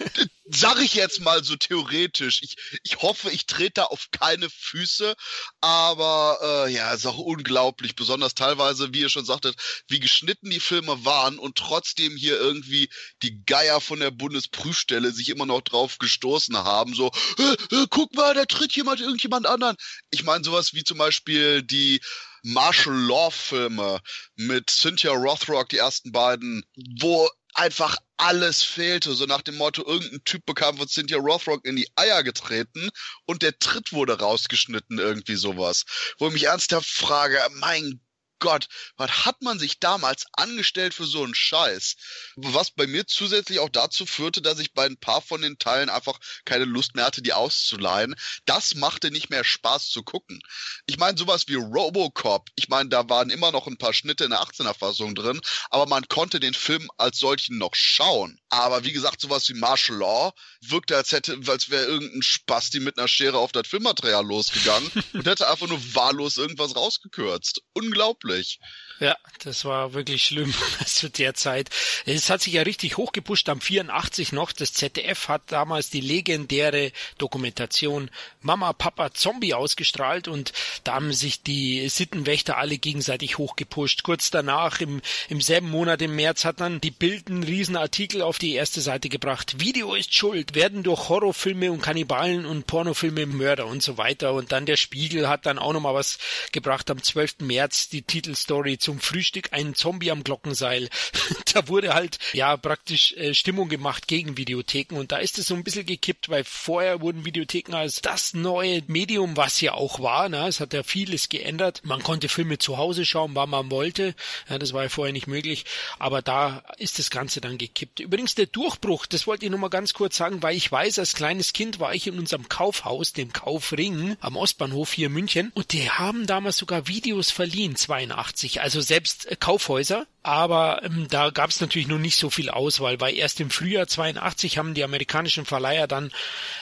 [0.49, 2.41] Sag ich jetzt mal so theoretisch.
[2.41, 5.13] Ich, ich hoffe, ich trete da auf keine Füße,
[5.60, 9.55] aber äh, ja, ist auch unglaublich, besonders teilweise, wie ihr schon sagtet,
[9.89, 12.89] wie geschnitten die Filme waren und trotzdem hier irgendwie
[13.23, 18.13] die Geier von der Bundesprüfstelle sich immer noch drauf gestoßen haben, so, äh, äh, guck
[18.15, 19.75] mal, da tritt jemand irgendjemand anderen.
[20.12, 21.99] Ich meine, sowas wie zum Beispiel die
[22.43, 23.99] Martial Law Filme
[24.36, 26.63] mit Cynthia Rothrock, die ersten beiden,
[27.01, 29.13] wo einfach alles fehlte.
[29.13, 32.89] So nach dem Motto, irgendein Typ bekam von Cynthia Rothrock in die Eier getreten
[33.26, 35.84] und der Tritt wurde rausgeschnitten, irgendwie sowas.
[36.17, 38.00] Wo ich mich ernsthaft frage, mein
[38.39, 41.95] Gott, was hat man sich damals angestellt für so einen Scheiß?
[42.36, 45.89] Was bei mir zusätzlich auch dazu führte, dass ich bei ein paar von den Teilen
[45.89, 48.15] einfach keine Lust mehr hatte, die auszuleihen.
[48.45, 50.41] Das machte nicht mehr Spaß zu gucken.
[50.86, 54.32] Ich meine, sowas wie Robocop, ich meine, da waren immer noch ein paar Schnitte in
[54.32, 58.39] der 18er Fassung drin, aber man konnte den Film als solchen noch schauen.
[58.49, 62.97] Aber wie gesagt, sowas wie Martial Law wirkte, als hätte, als wäre irgendein Spasti mit
[62.97, 67.62] einer Schere auf das Filmmaterial losgegangen und hätte einfach nur wahllos irgendwas rausgekürzt.
[67.73, 68.60] Unglaublich.
[68.99, 70.51] Ja, das war wirklich schlimm
[70.86, 71.69] zu der Zeit.
[72.07, 74.51] Es hat sich ja richtig hochgepusht am 84 noch.
[74.51, 78.10] Das ZDF hat damals die legendäre Dokumentation
[78.41, 80.51] Mama, Papa, Zombie ausgestrahlt und
[80.83, 84.01] da haben sich die Sittenwächter alle gegenseitig hochgepusht.
[84.01, 88.39] Kurz danach, im, im selben Monat im März, hat dann die Bild einen Riesenartikel auf
[88.39, 89.60] die erste Seite gebracht.
[89.60, 94.33] Video ist schuld, werden durch Horrorfilme und Kannibalen und Pornofilme Mörder und so weiter.
[94.33, 96.17] Und dann der Spiegel hat dann auch nochmal was
[96.51, 97.41] gebracht am 12.
[97.41, 100.88] März, die Titelstory zum Frühstück ein Zombie am Glockenseil.
[101.54, 105.56] da wurde halt ja praktisch äh, Stimmung gemacht gegen Videotheken und da ist es so
[105.56, 110.30] ein bisschen gekippt, weil vorher wurden Videotheken als das neue Medium, was ja auch war,
[110.30, 110.47] ne?
[110.47, 111.82] es hat ja vieles geändert.
[111.84, 114.15] Man konnte Filme zu Hause schauen, wann man wollte.
[114.50, 115.65] Ja, das war ja vorher nicht möglich,
[116.00, 118.00] aber da ist das Ganze dann gekippt.
[118.00, 121.13] Übrigens der Durchbruch, das wollte ich nur mal ganz kurz sagen, weil ich weiß, als
[121.13, 125.73] kleines Kind war ich in unserem Kaufhaus, dem Kaufring am Ostbahnhof hier in München und
[125.73, 128.62] die haben damals sogar Videos verliehen, 82.
[128.62, 132.50] Also also selbst äh, Kaufhäuser, aber ähm, da gab es natürlich noch nicht so viel
[132.50, 136.12] Auswahl, weil erst im Frühjahr 82 haben die amerikanischen Verleiher dann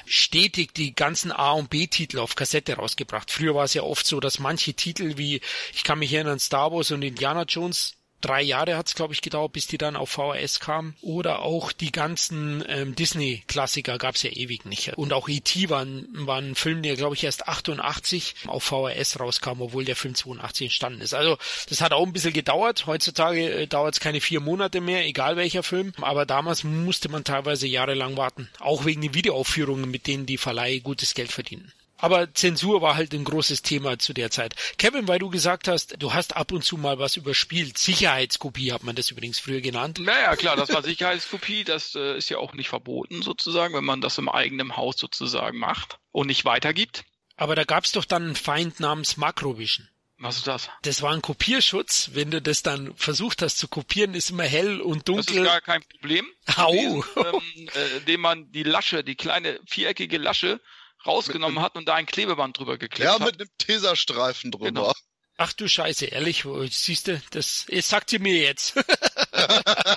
[0.06, 3.32] stetig die ganzen A und B Titel auf Kassette rausgebracht.
[3.32, 5.42] Früher war es ja oft so, dass manche Titel wie
[5.74, 9.22] ich kann mich erinnern Star Wars und Indiana Jones drei Jahre hat es, glaube ich,
[9.22, 10.96] gedauert, bis die dann auf VHS kamen.
[11.02, 14.94] Oder auch die ganzen ähm, Disney-Klassiker gab es ja ewig nicht.
[14.98, 15.70] Und auch E.T.
[15.70, 20.16] War, war ein Film, der, glaube ich, erst 88 auf VHS rauskam, obwohl der Film
[20.16, 21.14] 82 entstanden ist.
[21.14, 21.38] Also
[21.70, 22.88] das hat auch ein bisschen gedauert.
[22.88, 25.94] Heutzutage äh, dauert es keine vier Monate mehr, egal welcher Film.
[26.02, 28.50] Aber damals musste man teilweise jahrelang warten.
[28.60, 31.72] Auch wegen den Videoaufführungen, mit denen die Verleihe gutes Geld verdienen.
[32.06, 34.54] Aber Zensur war halt ein großes Thema zu der Zeit.
[34.78, 37.80] Kevin, weil du gesagt hast, du hast ab und zu mal was überspielt.
[37.80, 39.98] Sicherheitskopie hat man das übrigens früher genannt.
[39.98, 41.64] Naja, klar, das war Sicherheitskopie.
[41.64, 45.58] Das äh, ist ja auch nicht verboten sozusagen, wenn man das im eigenen Haus sozusagen
[45.58, 47.06] macht und nicht weitergibt.
[47.38, 49.90] Aber da gab's doch dann einen Feind namens Makrovision.
[50.20, 50.70] Was ist das?
[50.84, 52.12] Das war ein Kopierschutz.
[52.14, 55.26] Wenn du das dann versucht hast zu kopieren, ist immer hell und dunkel.
[55.26, 56.28] Das ist gar kein Problem.
[56.56, 56.72] Au.
[56.72, 60.62] Gewesen, ähm, äh, indem man die Lasche, die kleine viereckige Lasche
[61.06, 63.20] rausgenommen hat und da ein Klebeband drüber geklebt hat.
[63.20, 64.66] Ja, mit einem Teserstreifen drüber.
[64.66, 64.94] Genau.
[65.38, 68.76] Ach du Scheiße, ehrlich, siehst du, das, das sagt sie mir jetzt.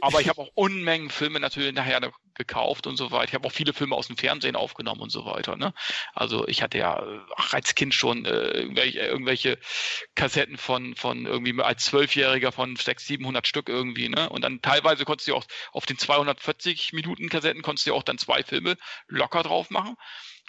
[0.00, 2.00] Aber ich habe auch Unmengen Filme natürlich nachher
[2.34, 3.28] gekauft und so weiter.
[3.28, 5.56] Ich habe auch viele Filme aus dem Fernsehen aufgenommen und so weiter.
[5.56, 5.74] Ne?
[6.14, 7.02] Also ich hatte ja
[7.36, 9.58] ach, als Kind schon äh, irgendwelche, irgendwelche
[10.14, 14.08] Kassetten von von irgendwie als Zwölfjähriger von 600, 700 Stück irgendwie.
[14.08, 14.28] Ne?
[14.30, 18.18] Und dann teilweise konntest du auch auf den 240 Minuten Kassetten konntest du auch dann
[18.18, 19.96] zwei Filme locker drauf machen.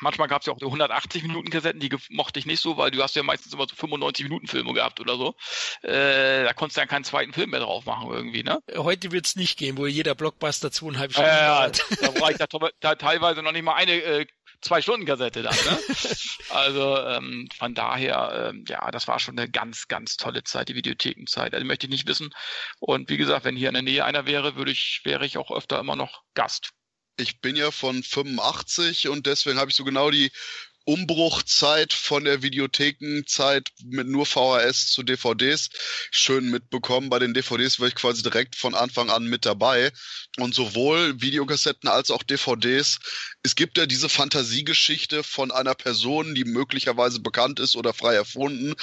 [0.02, 3.02] Manchmal gab es ja auch 180 Minuten Kassetten, die mochte ich nicht so, weil du
[3.02, 5.36] hast ja meistens immer so 95 Minuten Filme gehabt oder so.
[5.84, 8.60] Äh, da konntest du dann keinen zweiten Film mehr drauf machen irgendwie, ne?
[8.76, 12.48] Heute wird's nicht gehen, wo jeder Blockbuster zweieinhalb Stunden äh, ja, da war ich da,
[12.80, 14.26] da, teilweise noch nicht mal eine äh,
[14.62, 15.56] zwei Stunden Kassette dann.
[15.56, 15.80] Ne?
[16.50, 20.76] also ähm, von daher, ähm, ja, das war schon eine ganz, ganz tolle Zeit, die
[20.76, 21.54] Videothekenzeit.
[21.54, 22.32] Also möchte ich nicht wissen.
[22.80, 25.52] Und wie gesagt, wenn hier in der Nähe einer wäre, würde ich, wäre ich auch
[25.52, 26.72] öfter immer noch Gast
[27.22, 30.32] ich bin ja von 85 und deswegen habe ich so genau die
[30.86, 35.70] Umbruchzeit von der Videothekenzeit mit nur VHS zu DVDs
[36.10, 37.10] schön mitbekommen.
[37.10, 39.92] Bei den DVDs war ich quasi direkt von Anfang an mit dabei.
[40.40, 43.00] Und sowohl Videokassetten als auch DVDs.
[43.44, 48.74] Es gibt ja diese Fantasiegeschichte von einer Person, die möglicherweise bekannt ist oder frei erfunden,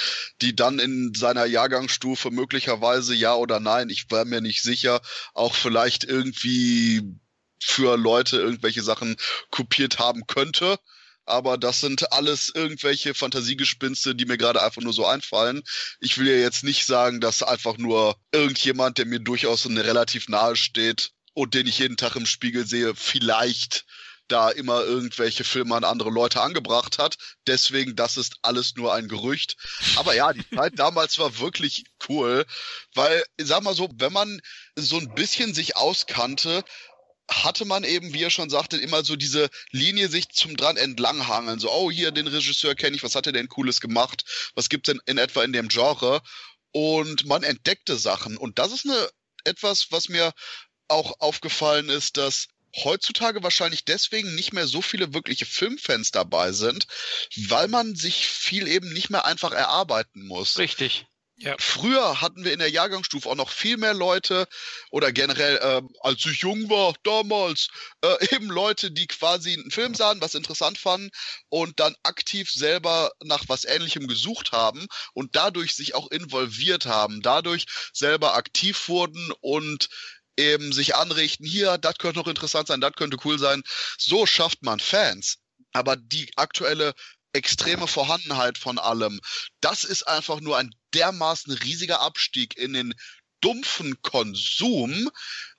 [0.41, 5.01] die dann in seiner Jahrgangsstufe möglicherweise ja oder nein, ich war mir nicht sicher,
[5.33, 7.19] auch vielleicht irgendwie
[7.59, 9.15] für Leute irgendwelche Sachen
[9.51, 10.79] kopiert haben könnte.
[11.25, 15.61] Aber das sind alles irgendwelche Fantasiegespinste, die mir gerade einfach nur so einfallen.
[15.99, 20.55] Ich will ja jetzt nicht sagen, dass einfach nur irgendjemand, der mir durchaus relativ nahe
[20.55, 23.85] steht und den ich jeden Tag im Spiegel sehe, vielleicht
[24.29, 27.17] da immer irgendwelche Filme an andere Leute angebracht hat.
[27.47, 29.57] Deswegen, das ist alles nur ein Gerücht.
[29.95, 32.45] Aber ja, die Zeit damals war wirklich cool,
[32.93, 34.39] weil, sag mal so, wenn man
[34.75, 36.63] so ein bisschen sich auskannte,
[37.29, 41.59] hatte man eben, wie er schon sagte, immer so diese Linie sich zum dran entlanghangeln.
[41.59, 44.25] So, oh, hier den Regisseur kenne ich, was hat er denn Cooles gemacht?
[44.55, 46.21] Was gibt's denn in etwa in dem Genre?
[46.71, 48.37] Und man entdeckte Sachen.
[48.37, 49.09] Und das ist eine
[49.45, 50.33] etwas, was mir
[50.87, 56.87] auch aufgefallen ist, dass heutzutage wahrscheinlich deswegen nicht mehr so viele wirkliche Filmfans dabei sind,
[57.47, 60.57] weil man sich viel eben nicht mehr einfach erarbeiten muss.
[60.57, 61.07] Richtig.
[61.41, 61.55] Ja.
[61.57, 64.45] Früher hatten wir in der Jahrgangsstufe auch noch viel mehr Leute
[64.91, 67.69] oder generell, äh, als ich jung war, damals,
[68.01, 71.09] äh, eben Leute, die quasi einen Film sahen, was interessant fanden
[71.47, 77.21] und dann aktiv selber nach was Ähnlichem gesucht haben und dadurch sich auch involviert haben,
[77.21, 79.87] dadurch selber aktiv wurden und
[80.35, 83.61] eben sich anrichten, hier, das könnte noch interessant sein, das könnte cool sein.
[83.97, 85.37] So schafft man Fans.
[85.71, 86.93] Aber die aktuelle
[87.31, 89.19] extreme Vorhandenheit von allem,
[89.61, 92.93] das ist einfach nur ein dermaßen riesiger Abstieg in den
[93.41, 95.09] dumpfen Konsum,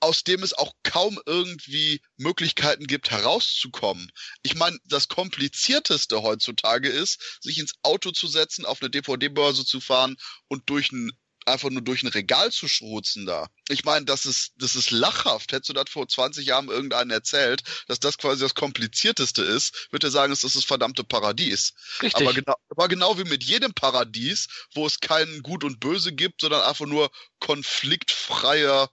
[0.01, 4.11] aus dem es auch kaum irgendwie Möglichkeiten gibt, herauszukommen.
[4.43, 9.81] Ich meine, das komplizierteste heutzutage ist, sich ins Auto zu setzen, auf eine DVD-Börse zu
[9.81, 10.17] fahren
[10.49, 11.11] und durch ein
[11.51, 13.49] einfach nur durch ein Regal zu schrutzen da.
[13.69, 15.53] Ich meine, das ist, das ist lachhaft.
[15.53, 20.09] Hättest du das vor 20 Jahren irgendeinen erzählt, dass das quasi das Komplizierteste ist, würde
[20.09, 21.75] er sagen, es ist das verdammte Paradies.
[22.03, 22.27] Richtig.
[22.27, 26.41] Aber genau, aber genau wie mit jedem Paradies, wo es keinen Gut und Böse gibt,
[26.41, 28.91] sondern einfach nur konfliktfreier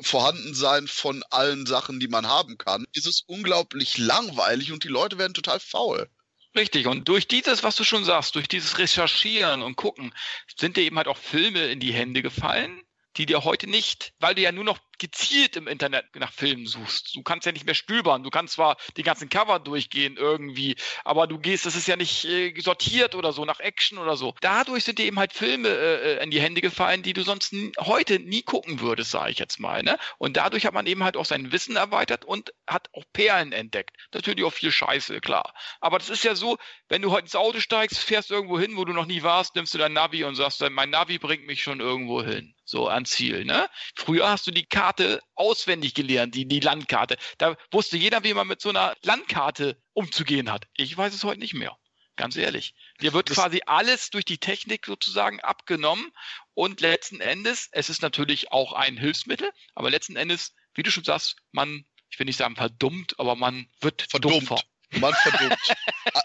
[0.00, 5.18] Vorhandensein von allen Sachen, die man haben kann, ist es unglaublich langweilig und die Leute
[5.18, 6.10] werden total faul.
[6.56, 10.14] Richtig, und durch dieses, was du schon sagst, durch dieses Recherchieren und Gucken,
[10.56, 12.82] sind dir eben halt auch Filme in die Hände gefallen,
[13.18, 17.14] die dir heute nicht, weil du ja nur noch gezielt im Internet nach Filmen suchst.
[17.14, 18.22] Du kannst ja nicht mehr stöbern.
[18.22, 22.24] Du kannst zwar die ganzen Cover durchgehen irgendwie, aber du gehst, das ist ja nicht
[22.24, 24.34] äh, sortiert oder so, nach Action oder so.
[24.40, 27.54] Dadurch sind dir eben halt Filme äh, äh in die Hände gefallen, die du sonst
[27.78, 29.82] heute nie gucken würdest, sage ich jetzt mal.
[29.82, 29.98] Ne?
[30.18, 33.96] Und dadurch hat man eben halt auch sein Wissen erweitert und hat auch Perlen entdeckt.
[34.12, 35.54] Natürlich auch viel Scheiße, klar.
[35.80, 38.84] Aber das ist ja so, wenn du heute ins Auto steigst, fährst irgendwo hin, wo
[38.84, 41.80] du noch nie warst, nimmst du dein Navi und sagst, mein Navi bringt mich schon
[41.80, 42.54] irgendwo hin.
[42.64, 43.44] So an Ziel.
[43.44, 43.68] Ne?
[43.94, 47.16] Früher hast du die Karte Karte auswendig gelernt, die, die Landkarte.
[47.38, 50.68] Da wusste jeder, wie man mit so einer Landkarte umzugehen hat.
[50.76, 51.76] Ich weiß es heute nicht mehr.
[52.14, 52.72] Ganz ehrlich.
[53.00, 56.12] Dir wird das quasi alles durch die Technik sozusagen abgenommen
[56.54, 61.02] und letzten Endes, es ist natürlich auch ein Hilfsmittel, aber letzten Endes, wie du schon
[61.02, 64.64] sagst, man, ich will nicht sagen verdummt, aber man wird verdummt.
[64.90, 65.58] Man verdummt.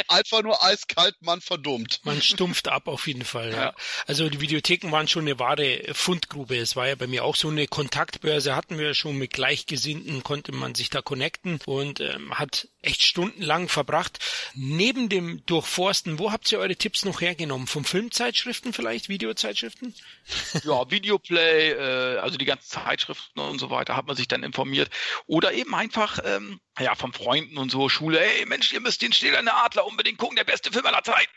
[0.08, 2.00] Einfach nur eiskalt, man verdummt.
[2.04, 3.52] Man stumpft ab auf jeden Fall.
[3.52, 3.58] Ja.
[3.58, 3.76] ja.
[4.08, 6.58] Also die Videotheken waren schon eine wahre Fundgrube.
[6.58, 10.52] Es war ja bei mir auch so eine Kontaktbörse, hatten wir schon mit Gleichgesinnten, konnte
[10.52, 14.20] man sich da connecten und ähm, hat echt stundenlang verbracht.
[14.54, 17.68] Neben dem Durchforsten, wo habt ihr eure Tipps noch hergenommen?
[17.68, 19.94] Vom Filmzeitschriften vielleicht, Videozeitschriften?
[20.64, 24.90] Ja, Videoplay, äh, also die ganzen Zeitschriften und so weiter, hat man sich dann informiert.
[25.26, 29.14] Oder eben einfach ähm, ja, von Freunden und so, Schule, hey Mensch, ihr müsst den
[29.14, 31.32] Stählerne Adler unbedingt gucken, der beste Film aller Zeiten.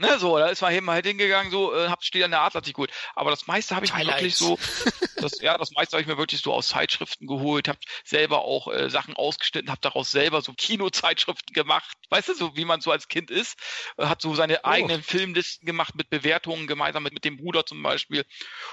[0.00, 2.62] Ne, so, da ist man eben halt hingegangen, so, äh, hab steht an der Adler
[2.62, 2.88] sich gut.
[3.16, 4.56] Aber das meiste habe ich mir wirklich so,
[5.16, 8.72] das, ja, das meiste habe ich mir wirklich so aus Zeitschriften geholt, hab selber auch
[8.72, 11.96] äh, Sachen ausgeschnitten, hab daraus selber so Kinozeitschriften gemacht.
[12.10, 13.58] Weißt du, so wie man so als Kind ist,
[13.96, 14.68] äh, hat so seine oh.
[14.68, 18.24] eigenen Filmlisten gemacht mit Bewertungen, gemeinsam mit, mit dem Bruder zum Beispiel.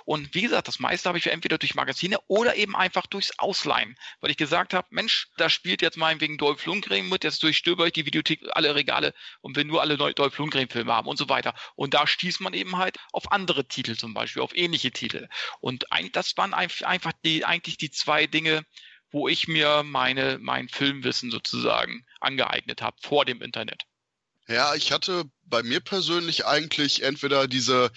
[0.05, 3.97] Und wie gesagt, das meiste habe ich entweder durch Magazine oder eben einfach durchs Ausleihen,
[4.21, 7.93] weil ich gesagt habe, Mensch, da spielt jetzt meinetwegen Dolph Lundgren mit, jetzt durchstöber ich
[7.93, 11.53] die Videothek alle Regale und will nur alle Dolph Lundgren Filme haben und so weiter.
[11.75, 15.27] Und da stieß man eben halt auf andere Titel zum Beispiel, auf ähnliche Titel.
[15.59, 18.65] Und ein, das waren einfach die, eigentlich die zwei Dinge,
[19.11, 23.83] wo ich mir meine, mein Filmwissen sozusagen angeeignet habe vor dem Internet.
[24.47, 27.91] Ja, ich hatte bei mir persönlich eigentlich entweder diese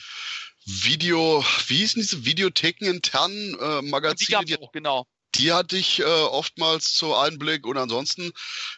[0.64, 4.40] Video, wie hießen diese Videotheken internen äh, Magazine?
[4.40, 5.07] Die, die auch, genau
[5.38, 8.33] die hatte ich äh, oftmals zu Einblick und ansonsten,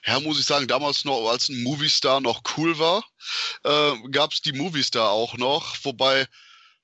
[0.06, 3.04] ja, muss ich sagen, damals noch, als ein Movistar noch cool war,
[3.64, 6.26] äh, gab es die Movistar auch noch, wobei,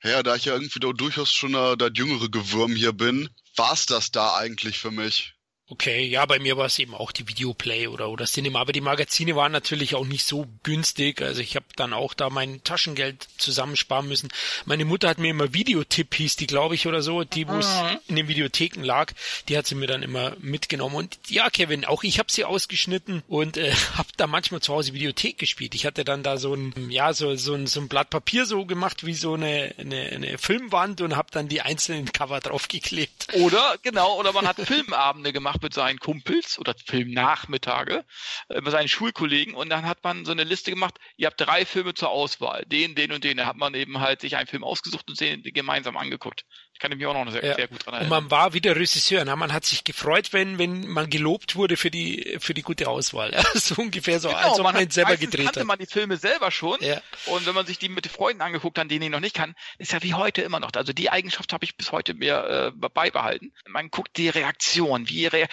[0.02, 3.86] ja, da ich ja irgendwie durchaus schon äh, das jüngere Gewürm hier bin, war es
[3.86, 5.35] das da eigentlich für mich.
[5.68, 8.80] Okay, ja, bei mir war es eben auch die Videoplay oder oder Cinema, aber die
[8.80, 11.20] Magazine waren natürlich auch nicht so günstig.
[11.20, 14.28] Also ich habe dann auch da mein Taschengeld zusammensparen müssen.
[14.64, 17.66] Meine Mutter hat mir immer Videotipp hieß die, glaube ich, oder so, die wo es
[17.66, 17.98] mhm.
[18.06, 19.12] in den Videotheken lag,
[19.48, 20.94] die hat sie mir dann immer mitgenommen.
[20.94, 24.94] Und ja, Kevin, auch ich habe sie ausgeschnitten und äh, habe da manchmal zu Hause
[24.94, 25.74] Videothek gespielt.
[25.74, 28.66] Ich hatte dann da so ein ja so so ein, so ein Blatt Papier so
[28.66, 33.34] gemacht wie so eine eine, eine Filmwand und habe dann die einzelnen Cover draufgeklebt.
[33.34, 38.04] Oder genau, oder man hat Filmabende gemacht gemacht mit seinen Kumpels oder Filmnachmittage
[38.48, 41.64] äh, mit seinen Schulkollegen und dann hat man so eine Liste gemacht, ihr habt drei
[41.64, 43.36] Filme zur Auswahl, den, den und den.
[43.36, 46.44] Da hat man eben halt sich einen Film ausgesucht und den gemeinsam angeguckt.
[46.76, 47.54] Ich kann mich auch noch sehr, ja.
[47.54, 48.12] sehr gut dran erinnern.
[48.12, 49.24] Und man war wieder Regisseur.
[49.24, 52.88] Na, man hat sich gefreut, wenn, wenn man gelobt wurde für die, für die gute
[52.88, 53.34] Auswahl.
[53.54, 55.66] So ungefähr so, genau, als ob man, man selber gedreht kannte hat.
[55.66, 56.78] man die Filme selber schon.
[56.82, 57.00] Ja.
[57.24, 59.92] Und wenn man sich die mit Freunden angeguckt hat, denen ich noch nicht kann, ist
[59.92, 60.70] ja wie heute immer noch.
[60.74, 63.52] Also die Eigenschaft habe ich bis heute mir äh, beibehalten.
[63.66, 65.45] Man guckt die Reaktion, wie rea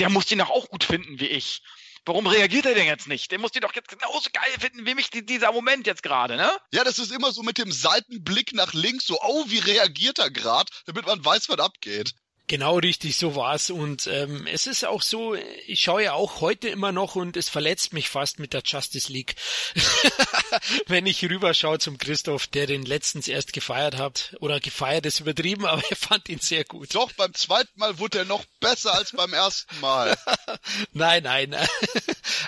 [0.00, 1.62] der muss die doch auch gut finden wie ich.
[2.04, 3.30] Warum reagiert er denn jetzt nicht?
[3.30, 6.50] Der muss die doch jetzt genauso geil finden wie mich dieser Moment jetzt gerade, ne?
[6.72, 10.30] Ja, das ist immer so mit dem Seitenblick nach links, so, oh, wie reagiert er
[10.30, 12.14] gerade, damit man weiß, was abgeht.
[12.48, 13.68] Genau richtig, so war's.
[13.68, 17.50] Und ähm, es ist auch so, ich schaue ja auch heute immer noch und es
[17.50, 19.36] verletzt mich fast mit der Justice League.
[20.86, 24.34] Wenn ich rüberschaue zum Christoph, der den letztens erst gefeiert hat.
[24.40, 26.94] Oder gefeiert ist übertrieben, aber er fand ihn sehr gut.
[26.94, 30.16] Doch, beim zweiten Mal wurde er noch besser als beim ersten Mal.
[30.94, 31.54] nein, nein.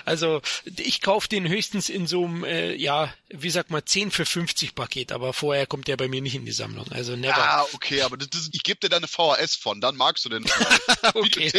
[0.05, 4.25] Also ich kaufe den höchstens in so einem, äh, ja, wie sagt man, 10 für
[4.25, 6.91] 50 Paket, aber vorher kommt der bei mir nicht in die Sammlung.
[6.91, 7.37] Also never.
[7.37, 10.45] Ah, okay, aber das, das, ich gebe dir deine VHS von, dann magst du den
[11.13, 11.51] okay.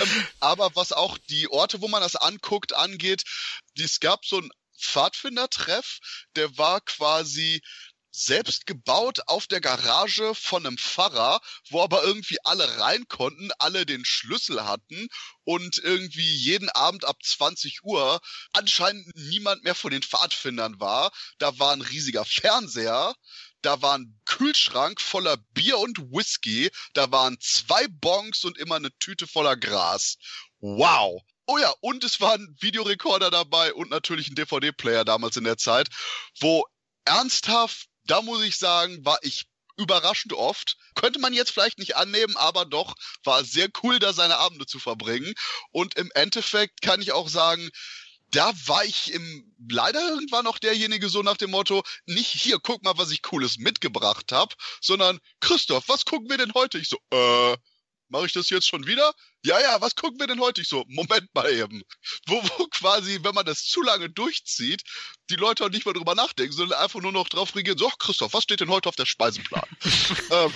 [0.00, 3.24] Ähm, aber was auch die Orte, wo man das anguckt, angeht,
[3.78, 6.00] es gab so ein Pfadfindertreff,
[6.36, 7.62] der war quasi
[8.12, 11.40] selbst gebaut auf der Garage von einem Pfarrer,
[11.70, 15.08] wo aber irgendwie alle rein konnten, alle den Schlüssel hatten
[15.44, 18.20] und irgendwie jeden Abend ab 20 Uhr
[18.52, 21.10] anscheinend niemand mehr von den Pfadfindern war.
[21.38, 23.14] Da war ein riesiger Fernseher,
[23.62, 28.96] da war ein Kühlschrank voller Bier und Whisky, da waren zwei Bongs und immer eine
[28.98, 30.18] Tüte voller Gras.
[30.60, 31.22] Wow.
[31.46, 35.56] Oh ja, und es war ein Videorekorder dabei und natürlich ein DVD-Player damals in der
[35.56, 35.88] Zeit,
[36.40, 36.64] wo
[37.04, 39.46] ernsthaft da muss ich sagen, war ich
[39.76, 40.76] überraschend oft.
[40.94, 42.94] Könnte man jetzt vielleicht nicht annehmen, aber doch
[43.24, 45.34] war sehr cool, da seine Abende zu verbringen.
[45.70, 47.70] Und im Endeffekt kann ich auch sagen,
[48.32, 52.82] da war ich im leider irgendwann noch derjenige so nach dem Motto, nicht hier, guck
[52.82, 56.78] mal, was ich Cooles mitgebracht habe, sondern Christoph, was gucken wir denn heute?
[56.78, 57.56] Ich so, äh,
[58.12, 59.12] mache ich das jetzt schon wieder?
[59.44, 60.60] Ja, ja, was gucken wir denn heute?
[60.60, 61.82] Ich so, Moment mal eben.
[62.26, 64.82] Wo, wo quasi, wenn man das zu lange durchzieht,
[65.30, 68.34] die Leute auch nicht mehr drüber nachdenken, sondern einfach nur noch drauf reagieren, so, Christoph,
[68.34, 69.66] was steht denn heute auf der Speisenplan?
[70.30, 70.54] ähm,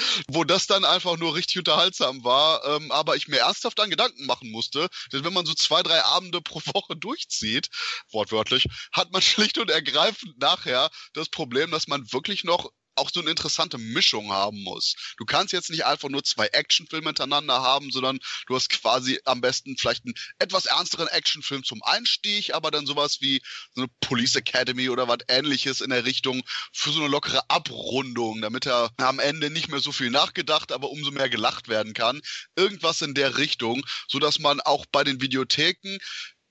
[0.28, 4.26] wo das dann einfach nur richtig unterhaltsam war, ähm, aber ich mir ernsthaft dann Gedanken
[4.26, 7.68] machen musste, denn wenn man so zwei, drei Abende pro Woche durchzieht,
[8.10, 13.20] wortwörtlich, hat man schlicht und ergreifend nachher das Problem, dass man wirklich noch auch so
[13.20, 14.94] eine interessante Mischung haben muss.
[15.16, 19.40] Du kannst jetzt nicht einfach nur zwei Actionfilme hintereinander haben, sondern du hast quasi am
[19.40, 23.40] besten vielleicht einen etwas ernsteren Actionfilm zum Einstieg, aber dann sowas wie
[23.74, 28.40] so eine Police Academy oder was ähnliches in der Richtung für so eine lockere Abrundung,
[28.40, 32.20] damit er am Ende nicht mehr so viel nachgedacht, aber umso mehr gelacht werden kann.
[32.56, 35.98] Irgendwas in der Richtung, so dass man auch bei den Videotheken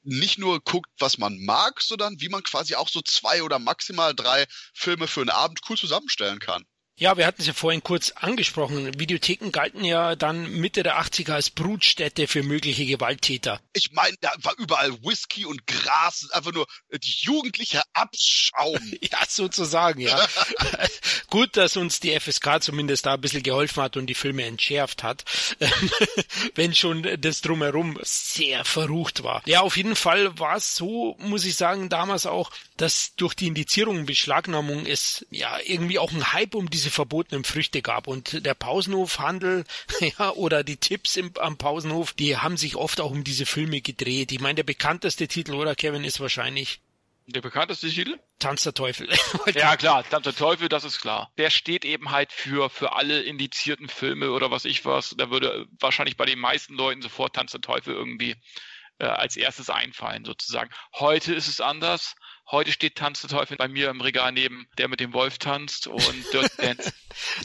[0.09, 4.13] nicht nur guckt, was man mag, sondern wie man quasi auch so zwei oder maximal
[4.13, 6.65] drei Filme für einen Abend cool zusammenstellen kann.
[6.99, 8.99] Ja, wir hatten es ja vorhin kurz angesprochen.
[8.99, 13.61] Videotheken galten ja dann Mitte der 80er als Brutstätte für mögliche Gewalttäter.
[13.71, 18.77] Ich meine, da war überall Whisky und Gras, einfach nur die jugendliche Abschaum.
[19.01, 20.27] ja, sozusagen, ja.
[21.29, 25.01] Gut, dass uns die FSK zumindest da ein bisschen geholfen hat und die Filme entschärft
[25.01, 25.23] hat,
[26.55, 29.41] wenn schon das drumherum sehr verrucht war.
[29.45, 33.47] Ja, auf jeden Fall war es so, muss ich sagen, damals auch, dass durch die
[33.47, 38.07] Indizierung und Beschlagnahmung es ja irgendwie auch ein Hype um diese diese verbotenen Früchte gab.
[38.07, 39.63] Und der Pausenhofhandel
[39.99, 43.81] ja, oder die Tipps im, am Pausenhof, die haben sich oft auch um diese Filme
[43.81, 44.31] gedreht.
[44.31, 46.81] Ich meine, der bekannteste Titel, oder Kevin, ist wahrscheinlich
[47.27, 48.17] der bekannteste Titel?
[48.39, 49.07] Tanz der Teufel.
[49.53, 51.31] ja, klar, Tanz der Teufel, das ist klar.
[51.37, 55.13] Der steht eben halt für, für alle indizierten Filme oder was ich was.
[55.15, 58.35] Da würde wahrscheinlich bei den meisten Leuten sofort Tanz der Teufel irgendwie
[58.97, 60.71] äh, als erstes einfallen, sozusagen.
[60.95, 62.15] Heute ist es anders.
[62.51, 65.85] Heute steht Tanz der Teufel bei mir im Regal neben der mit dem Wolf tanzt
[65.85, 66.91] und Dirty Dance.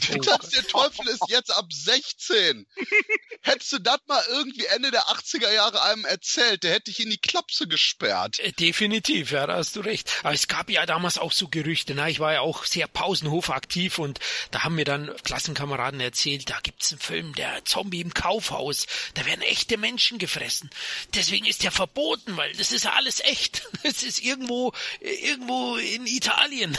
[0.23, 2.65] Tanz der Teufel ist jetzt ab 16.
[3.41, 7.11] Hättest du das mal irgendwie Ende der 80er Jahre einem erzählt, der hätte ich in
[7.11, 8.39] die Klapse gesperrt.
[8.39, 10.11] Äh, definitiv, ja, da hast du recht.
[10.23, 11.93] Aber es gab ja damals auch so Gerüchte.
[11.93, 12.09] Ne?
[12.09, 16.59] Ich war ja auch sehr Pausenhof aktiv und da haben mir dann Klassenkameraden erzählt, da
[16.61, 18.87] gibt's einen Film, der Zombie im Kaufhaus.
[19.13, 20.71] Da werden echte Menschen gefressen.
[21.13, 23.61] Deswegen ist der verboten, weil das ist ja alles echt.
[23.83, 26.77] Es ist irgendwo irgendwo in Italien.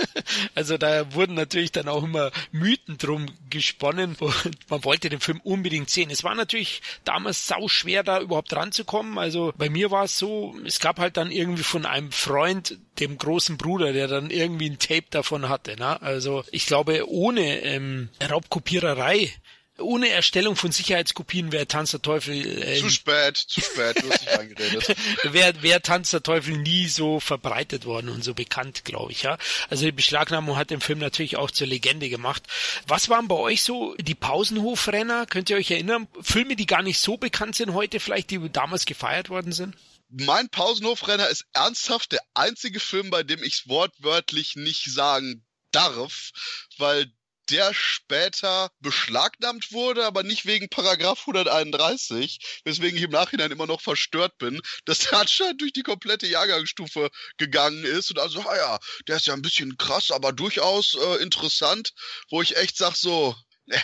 [0.54, 5.40] also da wurden natürlich dann auch immer Mythen drum gesponnen und man wollte den Film
[5.42, 6.10] unbedingt sehen.
[6.10, 9.18] Es war natürlich damals sau schwer da überhaupt ranzukommen.
[9.18, 13.16] Also bei mir war es so, es gab halt dann irgendwie von einem Freund, dem
[13.16, 15.76] großen Bruder, der dann irgendwie ein Tape davon hatte.
[15.76, 16.00] Ne?
[16.02, 19.32] Also ich glaube, ohne ähm, Raubkopiererei
[19.80, 22.34] ohne Erstellung von Sicherheitskopien wäre Tanz der Teufel.
[22.34, 24.96] Äh, zu spät, zu spät, du hast dich eingeredet.
[25.24, 29.38] wäre wär Tanz der Teufel nie so verbreitet worden und so bekannt, glaube ich, ja.
[29.70, 32.42] Also die Beschlagnahmung hat den Film natürlich auch zur Legende gemacht.
[32.86, 35.26] Was waren bei euch so die Pausenhofrenner?
[35.26, 36.08] Könnt ihr euch erinnern?
[36.20, 39.76] Filme, die gar nicht so bekannt sind heute, vielleicht, die damals gefeiert worden sind?
[40.10, 46.30] Mein Pausenhofrenner ist ernsthaft der einzige Film, bei dem ich es wortwörtlich nicht sagen darf,
[46.78, 47.12] weil
[47.50, 53.80] der später beschlagnahmt wurde, aber nicht wegen Paragraph 131, weswegen ich im Nachhinein immer noch
[53.80, 58.78] verstört bin, dass der anscheinend durch die komplette Jahrgangsstufe gegangen ist und also, ah ja,
[59.06, 61.92] der ist ja ein bisschen krass, aber durchaus äh, interessant,
[62.30, 63.34] wo ich echt sag so,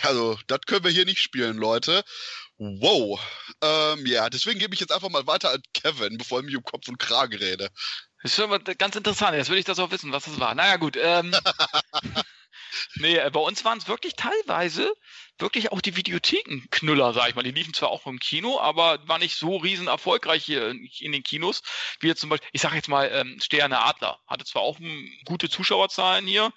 [0.03, 2.03] Also, das können wir hier nicht spielen, Leute.
[2.57, 3.19] Wow.
[3.61, 6.63] Ähm, ja, deswegen gebe ich jetzt einfach mal weiter an Kevin, bevor ich mich um
[6.63, 7.69] Kopf und Kragen rede.
[8.21, 9.35] Das ist schon ganz interessant.
[9.35, 10.55] Jetzt will ich das auch wissen, was das war.
[10.55, 10.97] Naja, gut.
[10.99, 11.31] Ähm,
[12.95, 14.93] nee, äh, bei uns waren es wirklich teilweise
[15.39, 17.43] wirklich auch die Videothekenknüller, sag ich mal.
[17.43, 21.23] Die liefen zwar auch im Kino, aber war nicht so riesen erfolgreich hier in den
[21.23, 21.61] Kinos,
[21.99, 24.19] wie jetzt zum Beispiel, ich sag jetzt mal, ähm, Sterne Adler.
[24.27, 26.53] Hatte zwar auch um, gute Zuschauerzahlen hier.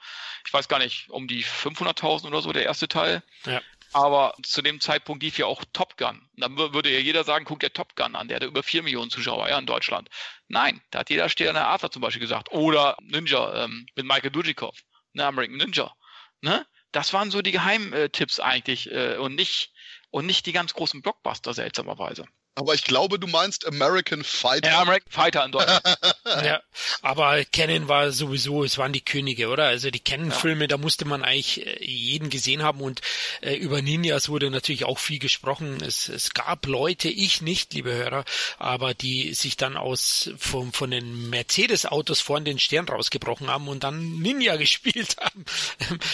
[0.46, 3.22] Ich weiß gar nicht, um die 500.000 oder so, der erste Teil.
[3.46, 3.60] Ja.
[3.92, 6.28] Aber zu dem Zeitpunkt lief ja auch Top Gun.
[6.36, 9.10] Dann würde ja jeder sagen, guck dir Top Gun an, der hat über vier Millionen
[9.10, 10.10] Zuschauer ja, in Deutschland.
[10.46, 12.52] Nein, da hat jeder Sterne Adler zum Beispiel gesagt.
[12.52, 14.76] Oder Ninja ähm, mit Michael Dudikoff,
[15.14, 15.94] ne, American Ninja.
[16.40, 16.66] Ne?
[16.92, 19.72] Das waren so die Geheimtipps eigentlich äh, und nicht
[20.10, 22.24] und nicht die ganz großen Blockbuster seltsamerweise.
[22.58, 24.68] Aber ich glaube, du meinst American Fighter.
[24.68, 25.80] Ja, American Fighter in Deutschland.
[26.44, 26.60] ja,
[27.02, 29.66] aber Canon war sowieso, es waren die Könige, oder?
[29.66, 30.66] Also die Canon-Filme, ja.
[30.66, 33.00] da musste man eigentlich äh, jeden gesehen haben und
[33.42, 35.78] äh, über Ninjas wurde natürlich auch viel gesprochen.
[35.86, 38.24] Es, es gab Leute, ich nicht, liebe Hörer,
[38.58, 43.84] aber die sich dann aus von, von den Mercedes-Autos vorn den Stern rausgebrochen haben und
[43.84, 45.44] dann Ninja gespielt haben.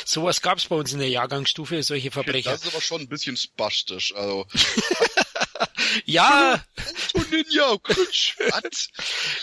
[0.04, 2.50] Sowas gab es bei uns in der Jahrgangsstufe, solche Verbrecher.
[2.50, 4.14] Das ist aber schon ein bisschen spastisch.
[4.14, 4.46] Also
[6.04, 6.62] ja.
[7.30, 7.76] Ninja.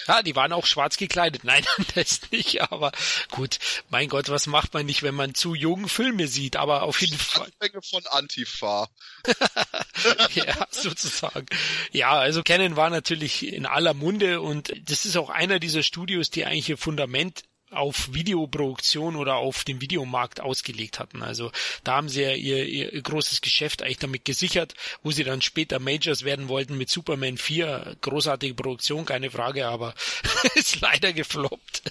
[0.07, 1.43] Ja, die waren auch schwarz gekleidet.
[1.43, 1.65] Nein,
[1.95, 2.91] das nicht, aber
[3.29, 3.59] gut.
[3.89, 7.17] Mein Gott, was macht man nicht, wenn man zu jungen Filme sieht, aber auf jeden
[7.17, 7.51] Fall.
[7.59, 8.89] Anfänge von Antifa.
[10.33, 11.45] ja, sozusagen.
[11.91, 16.29] Ja, also Canon war natürlich in aller Munde und das ist auch einer dieser Studios,
[16.29, 21.23] die eigentlich ihr Fundament auf Videoproduktion oder auf den Videomarkt ausgelegt hatten.
[21.23, 21.51] Also
[21.83, 25.79] da haben sie ja ihr, ihr großes Geschäft eigentlich damit gesichert, wo sie dann später
[25.79, 27.97] Majors werden wollten mit Superman 4.
[28.01, 29.93] Großartige Produktion, keine Frage, aber
[30.55, 31.83] ist leider gefloppt.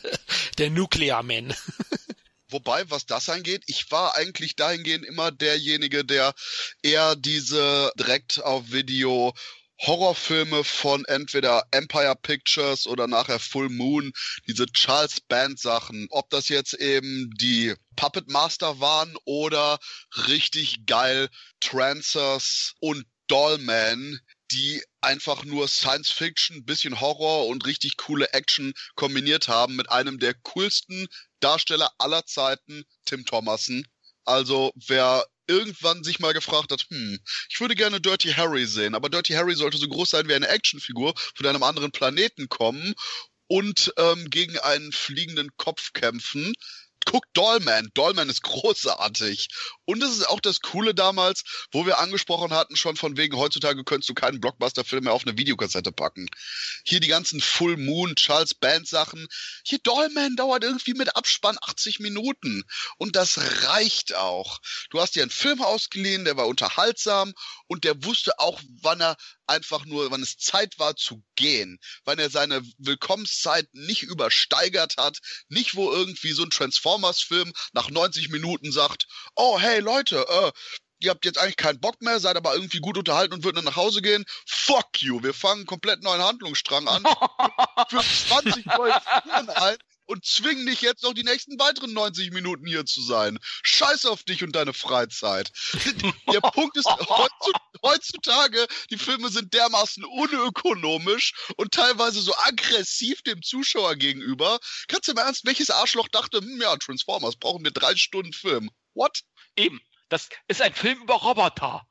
[0.58, 1.54] Der Nuclear Man.
[2.50, 6.34] Wobei, was das angeht, ich war eigentlich dahingehend immer derjenige, der
[6.82, 9.32] eher diese direkt auf Video
[9.82, 14.12] Horrorfilme von entweder Empire Pictures oder nachher Full Moon,
[14.46, 19.78] diese Charles Band Sachen, ob das jetzt eben die Puppet Master waren oder
[20.28, 21.28] richtig geil
[21.60, 24.20] Trancers und Dollman,
[24.50, 30.18] die einfach nur Science Fiction, bisschen Horror und richtig coole Action kombiniert haben mit einem
[30.18, 31.06] der coolsten
[31.40, 33.86] Darsteller aller Zeiten, Tim Thomason.
[34.24, 37.18] Also wer irgendwann sich mal gefragt hat, hm,
[37.50, 40.48] ich würde gerne Dirty Harry sehen, aber Dirty Harry sollte so groß sein wie eine
[40.48, 42.94] Actionfigur von einem anderen Planeten kommen
[43.48, 46.54] und ähm, gegen einen fliegenden Kopf kämpfen
[47.04, 47.90] guck Dollman.
[47.94, 49.48] Dollman ist großartig.
[49.84, 51.42] Und es ist auch das Coole damals,
[51.72, 55.36] wo wir angesprochen hatten, schon von wegen, heutzutage könntest du keinen Blockbuster-Film mehr auf eine
[55.36, 56.28] Videokassette packen.
[56.84, 59.26] Hier die ganzen Full Moon, Charles Band Sachen.
[59.64, 62.62] Hier Dollman dauert irgendwie mit Abspann 80 Minuten.
[62.96, 63.38] Und das
[63.68, 64.58] reicht auch.
[64.90, 67.32] Du hast dir einen Film ausgeliehen, der war unterhaltsam
[67.66, 69.16] und der wusste auch, wann er
[69.50, 75.18] einfach nur, wann es Zeit war zu gehen, wann er seine Willkommenszeit nicht übersteigert hat,
[75.48, 80.52] nicht wo irgendwie so ein Transformers-Film nach 90 Minuten sagt, oh hey Leute, äh,
[81.00, 83.64] ihr habt jetzt eigentlich keinen Bock mehr, seid aber irgendwie gut unterhalten und würdet dann
[83.64, 84.24] nach Hause gehen.
[84.46, 87.02] Fuck you, wir fangen einen komplett neuen Handlungsstrang an.
[87.88, 89.76] für 20 neue Figuren ein
[90.10, 93.38] und zwingen dich jetzt noch die nächsten weiteren 90 Minuten hier zu sein.
[93.62, 95.52] Scheiß auf dich und deine Freizeit.
[96.32, 96.88] Der Punkt ist,
[97.82, 104.58] heutzutage, die Filme sind dermaßen unökonomisch und teilweise so aggressiv dem Zuschauer gegenüber.
[104.88, 108.68] Kannst du mal ernst, welches Arschloch dachte, hm, ja, Transformers, brauchen wir drei Stunden Film.
[108.94, 109.20] What?
[109.54, 109.80] Eben.
[110.08, 111.86] Das ist ein Film über Roboter,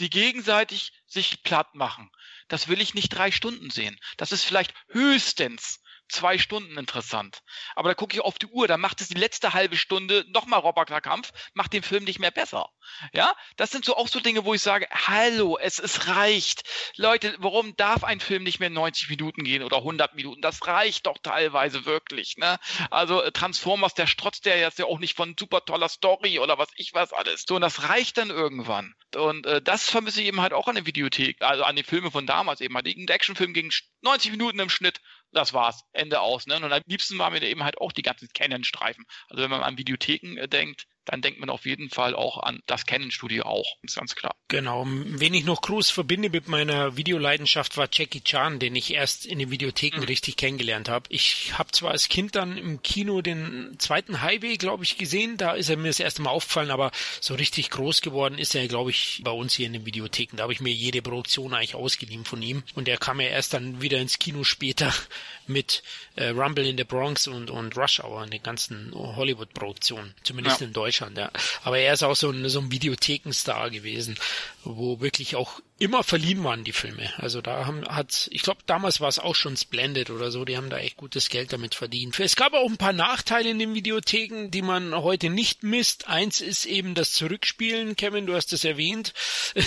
[0.00, 2.10] die gegenseitig sich platt machen.
[2.48, 4.00] Das will ich nicht drei Stunden sehen.
[4.16, 7.42] Das ist vielleicht höchstens zwei Stunden interessant.
[7.74, 10.60] Aber da gucke ich auf die Uhr, da macht es die letzte halbe Stunde nochmal
[10.60, 12.70] Roboterkampf, macht den Film nicht mehr besser.
[13.12, 16.62] Ja, das sind so auch so Dinge, wo ich sage, hallo, es, es reicht.
[16.96, 20.40] Leute, warum darf ein Film nicht mehr 90 Minuten gehen oder 100 Minuten?
[20.40, 22.36] Das reicht doch teilweise wirklich.
[22.36, 22.58] Ne?
[22.90, 26.58] Also äh, Transformers, der strotzt ja jetzt ja auch nicht von super toller Story oder
[26.58, 27.44] was ich was alles.
[27.46, 28.94] So, und das reicht dann irgendwann.
[29.14, 32.10] Und äh, das vermisse ich eben halt auch an der Videothek, also an den Filmen
[32.10, 32.86] von damals eben halt.
[32.86, 35.00] Ein Actionfilm ging 90 Minuten im Schnitt,
[35.32, 36.46] das war's, Ende aus.
[36.46, 36.56] Ne?
[36.56, 39.04] Und am liebsten waren mir eben halt auch die ganzen Canon-Streifen.
[39.28, 42.60] Also wenn man an Videotheken äh, denkt, dann denkt man auf jeden Fall auch an
[42.66, 43.76] das Canon-Studio auch.
[43.82, 44.34] ist ganz klar.
[44.48, 44.86] Genau.
[44.86, 49.38] Wen ich noch groß verbinde mit meiner Videoleidenschaft war Jackie Chan, den ich erst in
[49.38, 50.04] den Videotheken mhm.
[50.04, 51.06] richtig kennengelernt habe.
[51.08, 55.38] Ich habe zwar als Kind dann im Kino den zweiten Highway, glaube ich, gesehen.
[55.38, 56.90] Da ist er mir das erste Mal aufgefallen, aber
[57.20, 60.36] so richtig groß geworden ist er, glaube ich, bei uns hier in den Videotheken.
[60.36, 62.62] Da habe ich mir jede Produktion eigentlich ausgeliehen von ihm.
[62.74, 64.92] Und er kam ja erst dann wieder ins Kino später
[65.46, 65.82] mit
[66.16, 70.14] äh, Rumble in the Bronx und, und Rush Hour, den ganzen Hollywood-Produktionen.
[70.22, 70.66] Zumindest ja.
[70.66, 70.97] in Deutschland.
[70.98, 71.30] Deutschland, ja.
[71.62, 74.16] Aber er ist auch so ein, so ein Videothekenstar gewesen,
[74.64, 77.12] wo wirklich auch immer verliehen waren die Filme.
[77.18, 80.56] Also da haben hat, ich glaube damals war es auch schon Splendid oder so, die
[80.56, 82.18] haben da echt gutes Geld damit verdient.
[82.18, 86.08] Es gab auch ein paar Nachteile in den Videotheken, die man heute nicht misst.
[86.08, 89.12] Eins ist eben das Zurückspielen, Kevin, du hast es erwähnt.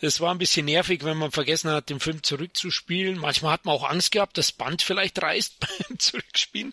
[0.00, 3.18] Es war ein bisschen nervig, wenn man vergessen hat, den Film zurückzuspielen.
[3.18, 6.72] Manchmal hat man auch Angst gehabt, das Band vielleicht reißt beim Zurückspielen.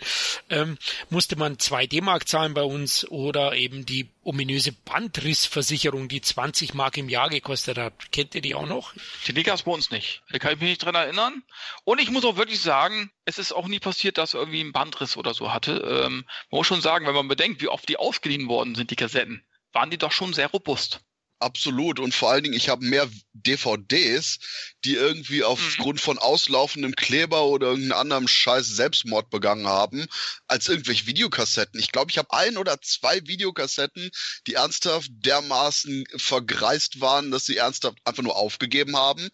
[0.49, 0.79] Ähm,
[1.11, 6.97] musste man 2 D-Mark zahlen bei uns oder eben die ominöse Bandrissversicherung, die 20 Mark
[6.97, 7.93] im Jahr gekostet hat.
[8.11, 8.78] Kennt ihr die auch noch?
[9.27, 10.21] Die gab es bei uns nicht.
[10.29, 11.43] Da kann ich mich nicht dran erinnern.
[11.83, 15.17] Und ich muss auch wirklich sagen, es ist auch nie passiert, dass irgendwie ein Bandriss
[15.17, 15.79] oder so hatte.
[16.05, 18.95] Ähm, man muss schon sagen, wenn man bedenkt, wie oft die ausgeliehen worden sind, die
[18.95, 21.01] Kassetten, waren die doch schon sehr robust.
[21.41, 21.99] Absolut.
[22.01, 24.39] Und vor allen Dingen, ich habe mehr DVDs,
[24.83, 30.05] die irgendwie aufgrund von auslaufendem Kleber oder irgendeinem anderen Scheiß Selbstmord begangen haben,
[30.47, 31.79] als irgendwelche Videokassetten.
[31.79, 34.11] Ich glaube, ich habe ein oder zwei Videokassetten,
[34.47, 39.29] die ernsthaft dermaßen vergreist waren, dass sie ernsthaft einfach nur aufgegeben haben.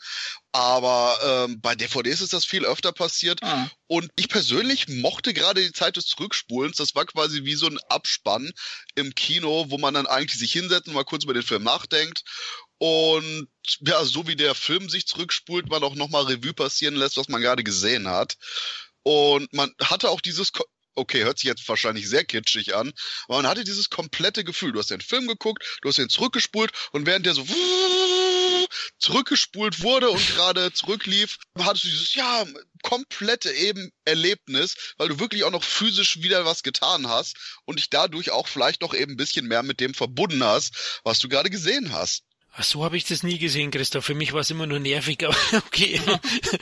[0.56, 3.44] Aber ähm, bei DVDs ist das viel öfter passiert.
[3.44, 3.70] Ah.
[3.88, 6.78] Und ich persönlich mochte gerade die Zeit des Zurückspulens.
[6.78, 8.54] Das war quasi wie so ein Abspann
[8.96, 12.24] im Kino, wo man dann eigentlich sich hinsetzt und mal kurz über den Film nachdenkt.
[12.78, 13.50] Und
[13.82, 17.42] ja, so wie der Film sich zurückspult, man auch nochmal Revue passieren lässt, was man
[17.42, 18.38] gerade gesehen hat.
[19.04, 20.64] Und man hatte auch dieses, Ko-
[20.96, 22.94] okay, hört sich jetzt wahrscheinlich sehr kitschig an,
[23.28, 24.72] aber man hatte dieses komplette Gefühl.
[24.72, 27.46] Du hast den Film geguckt, du hast ihn zurückgespult und während der so
[29.00, 32.46] zurückgespult wurde und gerade zurücklief, hattest du dieses, ja,
[32.82, 37.36] komplette eben Erlebnis, weil du wirklich auch noch physisch wieder was getan hast
[37.66, 41.20] und dich dadurch auch vielleicht noch eben ein bisschen mehr mit dem verbunden hast, was
[41.20, 42.24] du gerade gesehen hast.
[42.58, 44.06] Ach, so habe ich das nie gesehen, Christoph.
[44.06, 46.00] Für mich war es immer nur nervig, aber okay.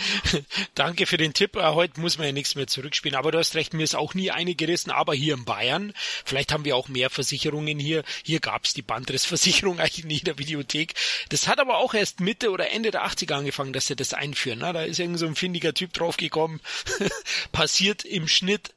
[0.75, 1.55] Danke für den Tipp.
[1.55, 3.15] Heute muss man ja nichts mehr zurückspielen.
[3.15, 4.89] Aber du hast recht, mir ist auch nie eine gerissen.
[4.89, 5.93] Aber hier in Bayern,
[6.25, 8.03] vielleicht haben wir auch mehr Versicherungen hier.
[8.23, 10.95] Hier gab es die Bandrissversicherung eigentlich in jeder Videothek.
[11.29, 14.59] Das hat aber auch erst Mitte oder Ende der 80er angefangen, dass sie das einführen.
[14.61, 16.59] Na, da ist irgend so ein findiger Typ draufgekommen.
[17.51, 18.73] Passiert im Schnitt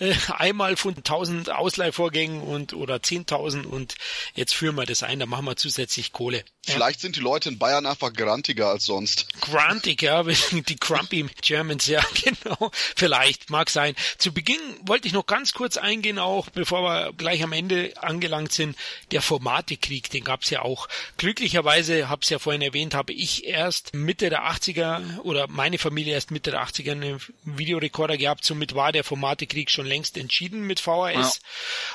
[0.00, 3.94] äh, einmal von 1000 Ausleihvorgängen und oder 10.000 und
[4.34, 6.38] jetzt führen wir das ein, da machen wir zusätzlich Kohle.
[6.66, 6.74] Ja.
[6.74, 9.28] Vielleicht sind die Leute in Bayern einfach grantiger als sonst.
[9.40, 10.22] Grantig, ja,
[10.52, 12.70] die Crumpy Germans, ja, genau.
[12.72, 13.94] Vielleicht, mag sein.
[14.18, 18.52] Zu Beginn wollte ich noch ganz kurz eingehen, auch bevor wir gleich am Ende angelangt
[18.52, 18.76] sind,
[19.10, 20.88] der Formatekrieg, den gab's ja auch.
[21.16, 26.30] Glücklicherweise, hab's ja vorhin erwähnt, habe ich erst Mitte der 80er oder meine Familie erst
[26.30, 31.14] Mitte der 80er einen Videorekorder gehabt, somit war der Formatekrieg schon längst entschieden mit VHS.
[31.14, 31.30] Ja.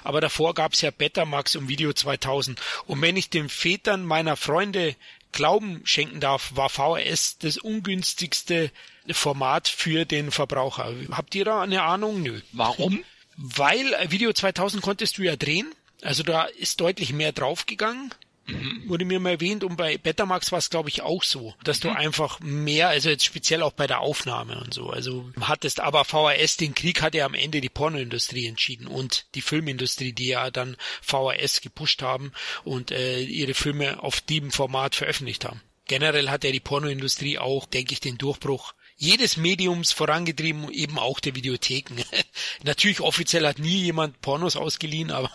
[0.04, 2.62] Aber davor gab's ja Betamax und Video 2000.
[2.86, 4.96] Und wenn ich den Vätern meiner Freunde
[5.32, 8.72] Glauben schenken darf, war VHS das ungünstigste
[9.12, 10.94] Format für den Verbraucher.
[11.12, 12.22] Habt ihr da eine Ahnung?
[12.22, 12.40] Nö.
[12.54, 13.04] Warum?
[13.38, 15.74] Weil Video 2000 konntest du ja drehen.
[16.02, 18.14] Also da ist deutlich mehr draufgegangen.
[18.48, 18.84] Mhm.
[18.88, 21.90] Wurde mir mal erwähnt und bei Betamax war es glaube ich auch so, dass mhm.
[21.90, 26.06] du einfach mehr, also jetzt speziell auch bei der Aufnahme und so, also hattest aber
[26.06, 30.52] VHS, den Krieg hat ja am Ende die Pornoindustrie entschieden und die Filmindustrie, die ja
[30.52, 32.32] dann VHS gepusht haben
[32.64, 35.62] und äh, ihre Filme auf dem Format veröffentlicht haben.
[35.88, 41.20] Generell hat ja die Pornoindustrie auch, denke ich, den Durchbruch jedes Mediums vorangetrieben, eben auch
[41.20, 41.96] der Videotheken.
[42.64, 45.30] Natürlich offiziell hat nie jemand Pornos ausgeliehen, aber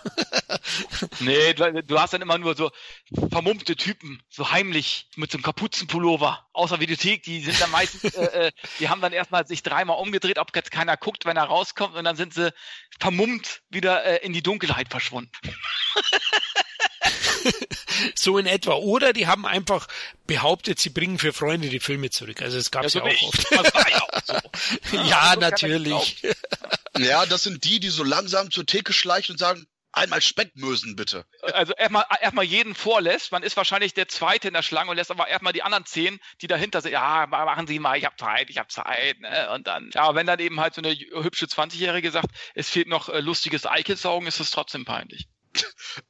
[1.21, 2.71] nee, du, du, hast dann immer nur so
[3.31, 8.15] vermummte Typen, so heimlich mit so einem Kapuzenpullover aus der Videothek, die sind dann meistens,
[8.15, 11.45] äh, äh, die haben dann erstmal sich dreimal umgedreht, ob jetzt keiner guckt, wenn er
[11.45, 12.53] rauskommt und dann sind sie
[12.99, 15.33] vermummt wieder äh, in die Dunkelheit verschwunden.
[18.15, 18.75] so in etwa.
[18.75, 19.87] Oder die haben einfach
[20.27, 22.43] behauptet, sie bringen für Freunde die Filme zurück.
[22.43, 23.51] Also es gab es ja, so ja auch oft.
[23.51, 24.97] ja, auch so.
[24.97, 26.23] ja natürlich.
[26.99, 31.27] Ja, das sind die, die so langsam zur Theke schleichen und sagen, Einmal Speckmösen, bitte.
[31.43, 33.33] Also erstmal erstmal jeden vorlässt.
[33.33, 36.21] Man ist wahrscheinlich der Zweite in der Schlange und lässt aber erstmal die anderen zehn,
[36.41, 36.93] die dahinter sind.
[36.93, 39.19] Ja, machen Sie mal, ich habe Zeit, ich habe Zeit.
[39.19, 39.51] Ne?
[39.53, 43.09] Und dann, ja, wenn dann eben halt so eine hübsche 20-Jährige sagt, es fehlt noch
[43.09, 45.27] äh, lustiges Eichelsaugen, ist es trotzdem peinlich.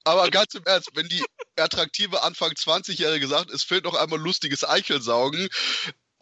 [0.04, 1.24] Aber ganz im Ernst, wenn die
[1.56, 5.48] attraktive Anfang 20-Jährige sagt, es fehlt noch einmal lustiges Eichelsaugen,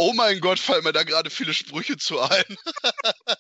[0.01, 2.57] Oh mein Gott, fallen mir da gerade viele Sprüche zu ein.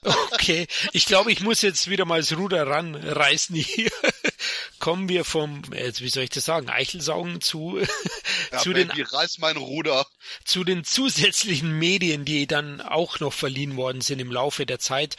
[0.32, 3.92] okay, ich glaube, ich muss jetzt wieder mal das Ruder ranreißen hier.
[4.80, 7.78] Kommen wir vom, jetzt wie soll ich das sagen, Eichelsaugen zu,
[8.52, 10.04] ja, zu Baby, den, reiß mein Ruder.
[10.44, 15.16] Zu den zusätzlichen Medien, die dann auch noch verliehen worden sind im Laufe der Zeit.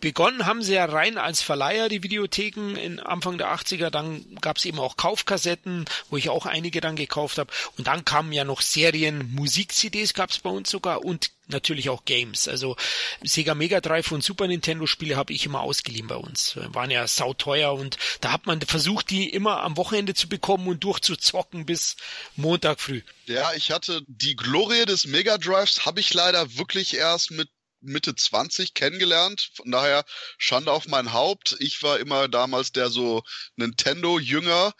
[0.00, 3.88] Begonnen haben sie ja rein als Verleiher, die Videotheken in Anfang der 80er.
[3.88, 7.52] Dann gab es eben auch Kaufkassetten, wo ich auch einige dann gekauft habe.
[7.78, 12.04] Und dann kamen ja noch Serien, Musik-CDs gab es bei uns sogar und natürlich auch
[12.04, 12.48] Games.
[12.48, 12.76] Also
[13.22, 16.56] Sega Mega Drive und Super Nintendo Spiele habe ich immer ausgeliehen bei uns.
[16.56, 20.82] Waren ja sauteuer und da hat man versucht, die immer am Wochenende zu bekommen und
[20.82, 21.96] durchzuzocken bis
[22.36, 23.02] Montag früh.
[23.26, 27.48] Ja, ich hatte die Glorie des Mega Drives habe ich leider wirklich erst mit
[27.80, 29.50] Mitte 20 kennengelernt.
[29.54, 30.04] Von daher
[30.38, 31.56] Schande auf mein Haupt.
[31.58, 33.22] Ich war immer damals der so
[33.56, 34.72] Nintendo-Jünger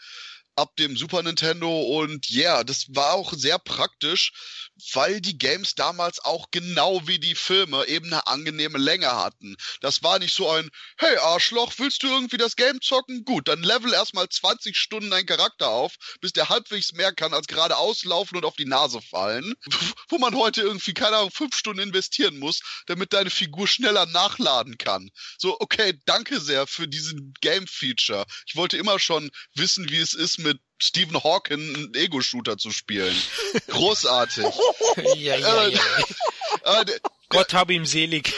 [0.55, 4.31] ab dem Super Nintendo und ja, yeah, das war auch sehr praktisch,
[4.93, 9.55] weil die Games damals auch genau wie die Filme eben eine angenehme Länge hatten.
[9.81, 13.23] Das war nicht so ein, hey Arschloch, willst du irgendwie das Game zocken?
[13.23, 17.47] Gut, dann level erstmal 20 Stunden deinen Charakter auf, bis der halbwegs mehr kann als
[17.47, 19.53] gerade auslaufen und auf die Nase fallen.
[20.09, 24.77] Wo man heute irgendwie, keine Ahnung, fünf Stunden investieren muss, damit deine Figur schneller nachladen
[24.77, 25.09] kann.
[25.37, 28.25] So, okay, danke sehr für diesen Game-Feature.
[28.45, 33.15] Ich wollte immer schon wissen, wie es ist, mit Stephen Hawking einen Ego-Shooter zu spielen.
[33.67, 34.45] Großartig.
[35.15, 35.81] ja, ja, ja.
[36.63, 36.85] Äh,
[37.29, 38.33] Gott hab ihm selig.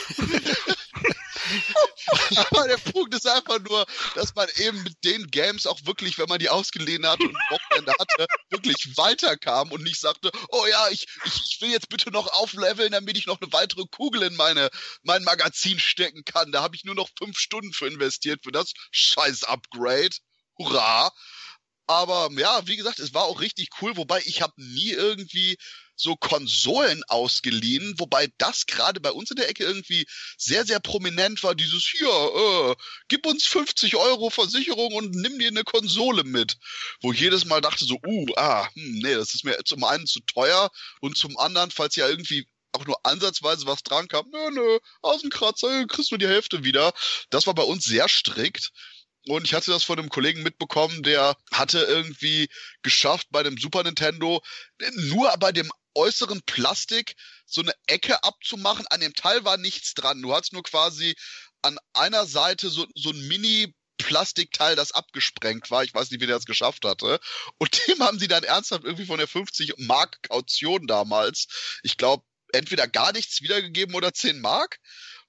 [2.50, 6.28] Aber der Punkt ist einfach nur, dass man eben mit den Games auch wirklich, wenn
[6.28, 11.06] man die ausgeliehen hatte und Wochenende hatte, wirklich weiterkam und nicht sagte, oh ja, ich,
[11.24, 14.70] ich, ich will jetzt bitte noch aufleveln, damit ich noch eine weitere Kugel in meine,
[15.02, 16.52] mein Magazin stecken kann.
[16.52, 20.16] Da habe ich nur noch fünf Stunden für investiert für das scheiß Upgrade.
[20.58, 21.12] Hurra!
[21.86, 25.56] Aber ja, wie gesagt, es war auch richtig cool, wobei ich habe nie irgendwie
[25.96, 30.06] so Konsolen ausgeliehen, wobei das gerade bei uns in der Ecke irgendwie
[30.36, 32.74] sehr, sehr prominent war, dieses hier, äh,
[33.08, 36.58] gib uns 50 Euro Versicherung und nimm dir eine Konsole mit.
[37.00, 40.06] Wo ich jedes Mal dachte so, uh, ah, hm, nee, das ist mir zum einen
[40.06, 40.70] zu teuer
[41.00, 45.86] und zum anderen, falls ja irgendwie auch nur ansatzweise was dran kam, nö, nö, Außenkratzer,
[45.86, 46.92] kriegst du die Hälfte wieder.
[47.30, 48.70] Das war bei uns sehr strikt.
[49.28, 52.48] Und ich hatte das von einem Kollegen mitbekommen, der hatte irgendwie
[52.82, 54.40] geschafft, bei dem Super Nintendo
[54.94, 58.86] nur bei dem äußeren Plastik so eine Ecke abzumachen.
[58.88, 60.22] An dem Teil war nichts dran.
[60.22, 61.16] Du hattest nur quasi
[61.62, 65.82] an einer Seite so, so ein Mini Plastikteil, das abgesprengt war.
[65.82, 67.18] Ich weiß nicht, wie der das geschafft hatte.
[67.58, 71.48] Und dem haben sie dann ernsthaft irgendwie von der 50 Mark Kaution damals,
[71.82, 74.78] ich glaube, entweder gar nichts wiedergegeben oder 10 Mark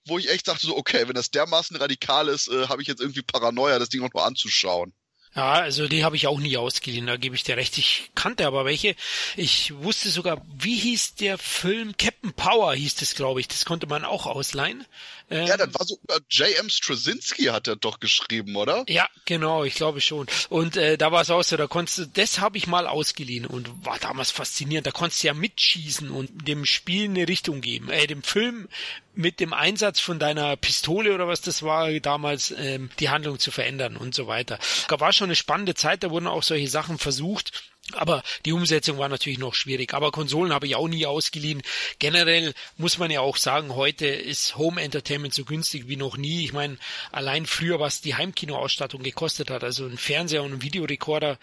[0.08, 3.02] wo ich echt dachte so, okay, wenn das dermaßen radikal ist, äh, habe ich jetzt
[3.02, 4.94] irgendwie Paranoia, das Ding auch nur anzuschauen.
[5.38, 7.78] Ja, also die habe ich auch nie ausgeliehen, da gebe ich dir recht.
[7.78, 8.96] Ich kannte aber welche.
[9.36, 11.96] Ich wusste sogar, wie hieß der Film?
[11.96, 13.48] Captain Power hieß das, glaube ich.
[13.48, 14.84] Das konnte man auch ausleihen.
[15.30, 16.00] Ähm, ja, das war so,
[16.32, 16.70] J.M.
[16.70, 18.84] Straczynski hat er doch geschrieben, oder?
[18.88, 20.26] Ja, genau, ich glaube schon.
[20.50, 23.46] Und äh, da war es auch so, da konntest du, das habe ich mal ausgeliehen
[23.46, 24.88] und war damals faszinierend.
[24.88, 28.70] Da konntest du ja mitschießen und dem Spiel eine Richtung geben, äh, dem Film
[29.18, 33.52] mit dem Einsatz von deiner Pistole oder was das war, damals ähm, die Handlung zu
[33.52, 34.60] verändern und so weiter.
[34.88, 37.74] Da war schon eine spannende Zeit, da wurden auch solche Sachen versucht.
[37.94, 39.94] Aber die Umsetzung war natürlich noch schwierig.
[39.94, 41.62] Aber Konsolen habe ich auch nie ausgeliehen.
[42.00, 46.44] Generell muss man ja auch sagen, heute ist Home Entertainment so günstig wie noch nie.
[46.44, 46.78] Ich meine,
[47.14, 51.40] allein früher, was die Heimkinoausstattung gekostet hat, also ein Fernseher und ein Videorekorder,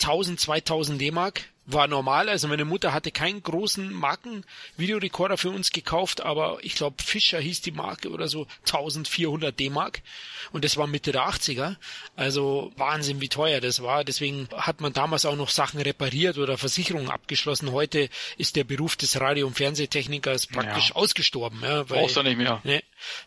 [0.00, 2.28] 1000, 2000 D-Mark war normal.
[2.28, 7.60] Also meine Mutter hatte keinen großen Marken-Videorekorder für uns gekauft, aber ich glaube Fischer hieß
[7.60, 10.02] die Marke oder so 1400 D-Mark
[10.52, 11.76] und das war Mitte der 80er.
[12.14, 14.04] Also Wahnsinn, wie teuer das war.
[14.04, 17.72] Deswegen hat man damals auch noch Sachen repariert oder Versicherungen abgeschlossen.
[17.72, 18.08] Heute
[18.38, 20.94] ist der Beruf des Radio- und Fernsehtechnikers praktisch ja.
[20.94, 21.60] ausgestorben.
[21.62, 22.60] Ja, weil, Brauchst du nicht mehr.
[22.64, 22.82] Ne,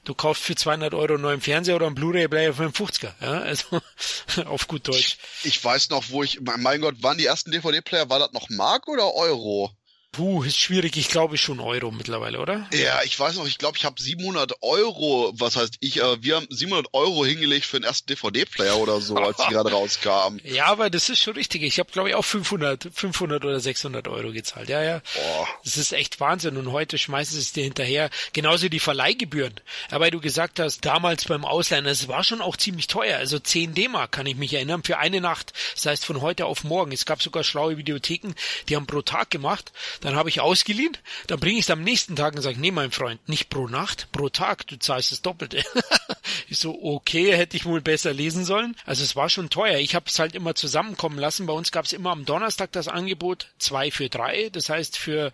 [0.06, 3.12] du kaufst für 200 Euro einen neuen Fernseher oder einen Blu-ray-Player für einen 50er.
[3.22, 3.82] Ja, also
[4.46, 5.18] auf gut Deutsch.
[5.42, 8.50] Ich, ich weiß noch, wo ich, mein Gott, waren die ersten DVD-Player, war das noch
[8.50, 9.72] Mark oder Euro?
[10.12, 10.98] Puh, ist schwierig.
[10.98, 12.68] Ich glaube schon Euro mittlerweile, oder?
[12.74, 16.38] Ja, ich weiß noch, ich glaube, ich habe 700 Euro, was heißt ich, äh, wir
[16.38, 20.38] haben 700 Euro hingelegt für den ersten DVD-Player oder so, als die gerade rauskam.
[20.44, 21.62] Ja, aber das ist schon richtig.
[21.62, 24.68] Ich habe, glaube ich, auch 500, 500 oder 600 Euro gezahlt.
[24.68, 25.02] Ja, ja.
[25.14, 25.48] Boah.
[25.64, 26.58] Das ist echt Wahnsinn.
[26.58, 28.10] Und heute schmeißen sie es dir hinterher.
[28.34, 29.54] Genauso die Verleihgebühren.
[29.92, 33.20] Ja, weil du gesagt hast, damals beim Ausleihen, es war schon auch ziemlich teuer.
[33.20, 35.54] Also 10 D-Mark kann ich mich erinnern, für eine Nacht.
[35.76, 36.92] Das heißt, von heute auf morgen.
[36.92, 38.34] Es gab sogar schlaue Videotheken,
[38.68, 39.72] die haben pro Tag gemacht.
[40.02, 40.98] Dann habe ich ausgeliehen,
[41.28, 44.08] dann bringe ich es am nächsten Tag und sage, nee, mein Freund, nicht pro Nacht,
[44.12, 45.64] pro Tag, du zahlst das Doppelte.
[46.48, 48.76] ich so, okay, hätte ich wohl besser lesen sollen.
[48.86, 49.80] Also es war schon teuer.
[49.80, 51.46] Ich habe es halt immer zusammenkommen lassen.
[51.46, 54.50] Bei uns gab es immer am Donnerstag das Angebot, zwei für drei.
[54.50, 55.32] Das heißt, für,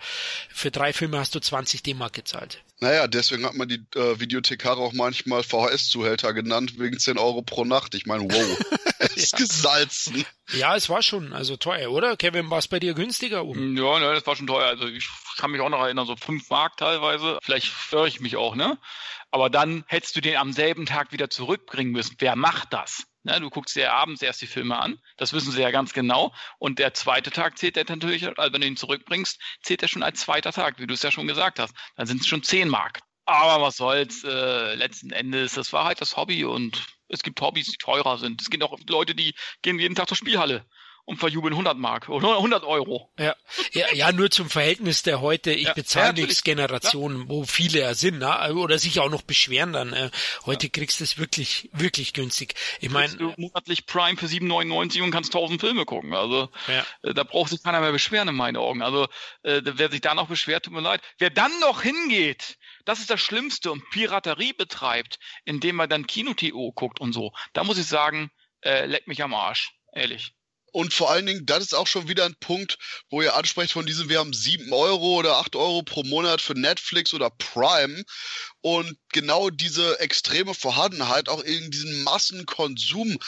[0.49, 2.63] für drei Filme hast du 20 D-Mark gezahlt.
[2.82, 7.63] Naja, deswegen hat man die äh, Videothekare auch manchmal VHS-Zuhälter genannt, wegen 10 Euro pro
[7.63, 7.95] Nacht.
[7.95, 8.59] Ich meine, wow,
[8.99, 9.38] es ist ja.
[9.39, 10.26] gesalzen.
[10.53, 12.18] Ja, es war schon also teuer, oder?
[12.18, 13.45] Kevin, war es bei dir günstiger?
[13.45, 13.78] Um?
[13.78, 14.54] Ja, ne, das war schon teuer.
[14.63, 17.39] Also ich kann mich auch noch erinnern, so 5 Mark teilweise.
[17.43, 18.77] Vielleicht störe ich mich auch, ne?
[19.31, 22.15] Aber dann hättest du den am selben Tag wieder zurückbringen müssen.
[22.19, 23.05] Wer macht das?
[23.23, 26.31] Ne, du guckst dir abends erst die Filme an, das wissen sie ja ganz genau.
[26.59, 30.03] Und der zweite Tag zählt der natürlich, also wenn du ihn zurückbringst, zählt er schon
[30.03, 31.73] als zweiter Tag, wie du es ja schon gesagt hast.
[31.95, 32.99] Dann sind es schon 10 Mark.
[33.25, 37.65] Aber was soll's, äh, letzten Endes, das war halt das Hobby und es gibt Hobbys,
[37.65, 38.41] die teurer sind.
[38.41, 39.33] Es gibt auch Leute, die
[39.63, 40.63] gehen jeden Tag zur Spielhalle
[41.05, 43.11] und verjubeln 100 Mark oder 100 Euro.
[43.19, 43.35] Ja,
[43.71, 47.79] ja, ja nur zum Verhältnis der heute, ich Ja, bezahle ja, nichts Generation, wo viele
[47.79, 48.53] ja sind, ne?
[48.55, 49.93] oder sich auch noch beschweren dann.
[49.93, 50.09] Äh,
[50.45, 52.55] heute kriegst du es wirklich, wirklich günstig.
[52.81, 56.13] Ich meine, du monatlich Prime für 7,99 und kannst 1000 Filme gucken.
[56.13, 56.85] Also ja.
[57.03, 58.81] äh, da braucht sich keiner mehr beschweren in meinen Augen.
[58.81, 59.07] Also
[59.43, 61.01] äh, wer sich da noch beschwert, tut mir leid.
[61.19, 66.71] Wer dann noch hingeht, das ist das Schlimmste und Piraterie betreibt, indem er dann Kino-TO
[66.73, 67.31] guckt und so.
[67.53, 68.31] Da muss ich sagen,
[68.61, 69.71] äh, leck mich am Arsch.
[69.93, 70.34] Ehrlich.
[70.76, 72.78] Und vor allen Dingen, das ist auch schon wieder ein Punkt,
[73.09, 76.53] wo ihr ansprecht von diesem, wir haben sieben Euro oder acht Euro pro Monat für
[76.53, 78.03] Netflix oder Prime.
[78.66, 83.20] Und genau diese extreme Vorhandenheit auch in diesen Massenkonsum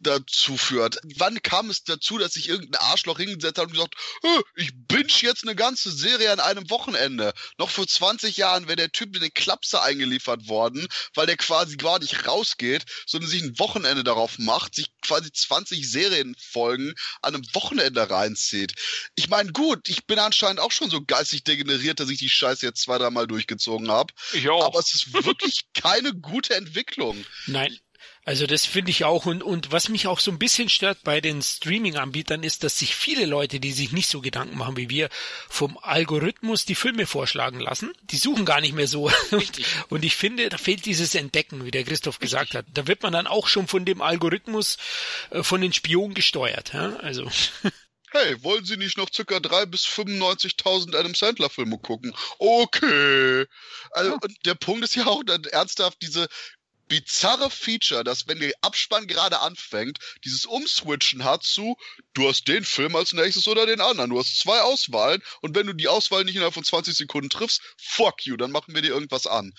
[0.00, 0.98] dazu führt.
[1.16, 5.12] Wann kam es dazu, dass sich irgendein Arschloch hingesetzt hat und gesagt, "Hö, ich binge
[5.20, 7.34] jetzt eine ganze Serie an einem Wochenende.
[7.58, 11.76] Noch vor 20 Jahren wäre der Typ in den Klapse eingeliefert worden, weil der quasi
[11.76, 17.44] gar nicht rausgeht, sondern sich ein Wochenende darauf macht, sich quasi 20 Serienfolgen an einem
[17.52, 18.72] Wochenende reinzieht.
[19.14, 22.64] Ich meine, gut, ich bin anscheinend auch schon so geistig degeneriert, dass ich die Scheiße
[22.64, 24.14] jetzt zwei, dreimal durchgezogen habe.
[24.32, 24.64] Ich auch.
[24.64, 27.24] Aber es ist wirklich keine gute Entwicklung.
[27.46, 27.76] Nein.
[28.26, 31.20] Also das finde ich auch und, und was mich auch so ein bisschen stört bei
[31.20, 35.10] den Streaming-Anbietern ist, dass sich viele Leute, die sich nicht so Gedanken machen wie wir,
[35.48, 37.92] vom Algorithmus die Filme vorschlagen lassen.
[38.10, 39.10] Die suchen gar nicht mehr so.
[39.30, 39.60] Und,
[39.90, 42.66] und ich finde, da fehlt dieses Entdecken, wie der Christoph gesagt hat.
[42.74, 44.76] Da wird man dann auch schon von dem Algorithmus,
[45.30, 46.72] äh, von den Spionen gesteuert.
[46.74, 46.96] Ja?
[46.96, 47.30] Also
[48.18, 52.14] Hey, wollen Sie nicht noch circa drei bis 95.000 Adam Sandler Filme gucken?
[52.38, 53.44] Okay.
[53.90, 56.26] Also, und der Punkt ist ja auch dann ernsthaft diese
[56.88, 61.76] bizarre Feature, dass wenn der Abspann gerade anfängt, dieses Umswitchen hat zu,
[62.14, 64.08] du hast den Film als nächstes oder den anderen.
[64.08, 67.60] Du hast zwei Auswahlen und wenn du die Auswahl nicht innerhalb von 20 Sekunden triffst,
[67.76, 69.52] fuck you, dann machen wir dir irgendwas an.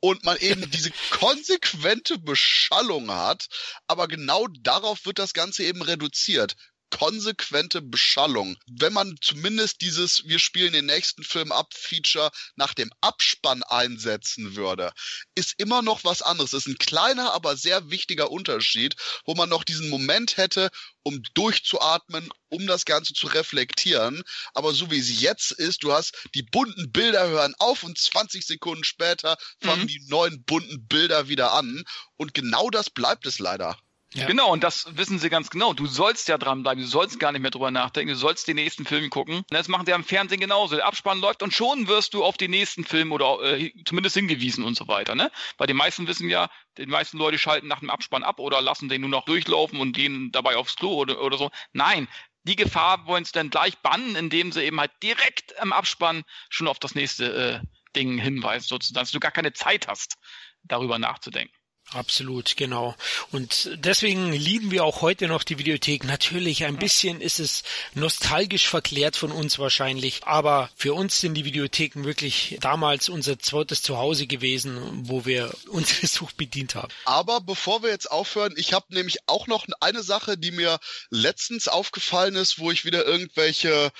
[0.00, 3.46] Und man eben diese konsequente Beschallung hat,
[3.86, 6.56] aber genau darauf wird das Ganze eben reduziert
[6.90, 8.56] konsequente Beschallung.
[8.66, 14.56] Wenn man zumindest dieses Wir spielen den nächsten Film ab Feature nach dem Abspann einsetzen
[14.56, 14.92] würde,
[15.34, 16.50] ist immer noch was anderes.
[16.50, 20.70] Das ist ein kleiner, aber sehr wichtiger Unterschied, wo man noch diesen Moment hätte,
[21.02, 24.22] um durchzuatmen, um das Ganze zu reflektieren.
[24.54, 28.44] Aber so wie es jetzt ist, du hast die bunten Bilder hören auf und 20
[28.46, 29.86] Sekunden später fangen Mhm.
[29.86, 31.84] die neuen bunten Bilder wieder an.
[32.16, 33.78] Und genau das bleibt es leider.
[34.12, 34.26] Ja.
[34.26, 35.72] Genau, und das wissen sie ganz genau.
[35.72, 38.84] Du sollst ja dranbleiben, du sollst gar nicht mehr drüber nachdenken, du sollst die nächsten
[38.84, 39.44] Filme gucken.
[39.50, 40.74] Das machen sie am Fernsehen genauso.
[40.74, 44.64] Der Abspann läuft und schon wirst du auf die nächsten Filme oder äh, zumindest hingewiesen
[44.64, 45.14] und so weiter.
[45.14, 45.30] Ne?
[45.58, 48.88] Weil die meisten wissen ja, die meisten Leute schalten nach dem Abspann ab oder lassen
[48.88, 51.50] den nur noch durchlaufen und gehen dabei aufs Klo oder, oder so.
[51.72, 52.08] Nein,
[52.42, 56.66] die Gefahr wollen sie dann gleich bannen, indem sie eben halt direkt am Abspann schon
[56.66, 60.16] auf das nächste äh, Ding hinweisen, sozusagen, dass du gar keine Zeit hast,
[60.62, 61.54] darüber nachzudenken.
[61.92, 62.94] Absolut, genau.
[63.32, 66.04] Und deswegen lieben wir auch heute noch die Videothek.
[66.04, 67.64] Natürlich, ein bisschen ist es
[67.94, 73.82] nostalgisch verklärt von uns wahrscheinlich, aber für uns sind die Videotheken wirklich damals unser zweites
[73.82, 76.92] Zuhause gewesen, wo wir unsere Sucht bedient haben.
[77.06, 80.78] Aber bevor wir jetzt aufhören, ich habe nämlich auch noch eine Sache, die mir
[81.10, 83.90] letztens aufgefallen ist, wo ich wieder irgendwelche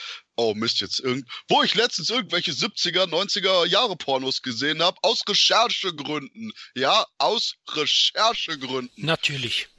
[0.42, 5.20] Oh Mist, jetzt irgend, wo ich letztens irgendwelche 70er, 90er Jahre Pornos gesehen habe, aus
[5.28, 6.52] Recherchegründen.
[6.74, 9.04] Ja, aus Recherchegründen.
[9.04, 9.68] Natürlich.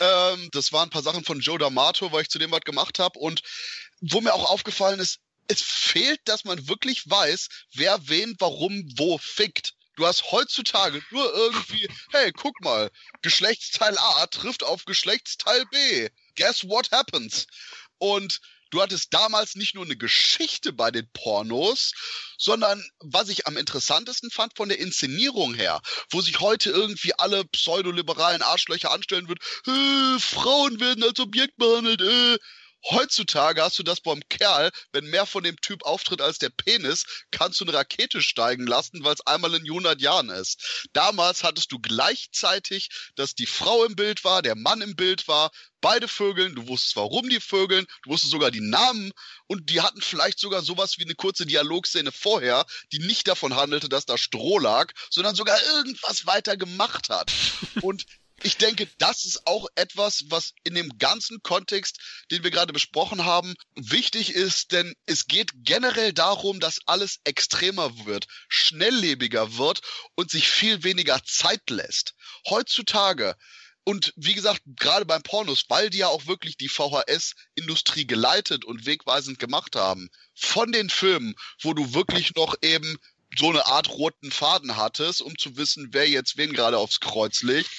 [0.00, 2.98] Ähm, das waren ein paar Sachen von Joe D'Amato, weil ich zu dem was gemacht
[2.98, 3.18] habe.
[3.18, 3.42] Und
[4.00, 9.18] wo mir auch aufgefallen ist, es fehlt, dass man wirklich weiß, wer wen, warum, wo
[9.18, 9.74] fickt.
[9.96, 12.90] Du hast heutzutage nur irgendwie, hey, guck mal,
[13.22, 16.08] Geschlechtsteil A trifft auf Geschlechtsteil B.
[16.36, 17.46] Guess what happens?
[18.00, 18.40] Und
[18.70, 21.92] du hattest damals nicht nur eine Geschichte bei den Pornos,
[22.38, 27.44] sondern was ich am interessantesten fand von der Inszenierung her, wo sich heute irgendwie alle
[27.44, 32.38] pseudoliberalen Arschlöcher anstellen wird, äh, Frauen werden als Objekt behandelt, äh.
[32.88, 37.04] Heutzutage hast du das beim Kerl, wenn mehr von dem Typ auftritt als der Penis,
[37.30, 40.88] kannst du eine Rakete steigen lassen, weil es einmal in 100 Jahren ist.
[40.92, 45.50] Damals hattest du gleichzeitig, dass die Frau im Bild war, der Mann im Bild war,
[45.80, 49.12] beide Vögeln, du wusstest, warum die Vögeln, du wusstest sogar die Namen
[49.46, 53.88] und die hatten vielleicht sogar sowas wie eine kurze Dialogszene vorher, die nicht davon handelte,
[53.88, 57.32] dass da Stroh lag, sondern sogar irgendwas weiter gemacht hat.
[57.82, 58.04] Und
[58.42, 61.98] Ich denke, das ist auch etwas, was in dem ganzen Kontext,
[62.30, 68.06] den wir gerade besprochen haben, wichtig ist, denn es geht generell darum, dass alles extremer
[68.06, 69.82] wird, schnelllebiger wird
[70.14, 72.14] und sich viel weniger Zeit lässt.
[72.48, 73.36] Heutzutage
[73.84, 78.86] und wie gesagt, gerade beim Pornos, weil die ja auch wirklich die VHS-Industrie geleitet und
[78.86, 82.98] wegweisend gemacht haben, von den Filmen, wo du wirklich noch eben
[83.36, 87.42] so eine Art roten Faden hattest, um zu wissen, wer jetzt wen gerade aufs Kreuz
[87.42, 87.70] legt,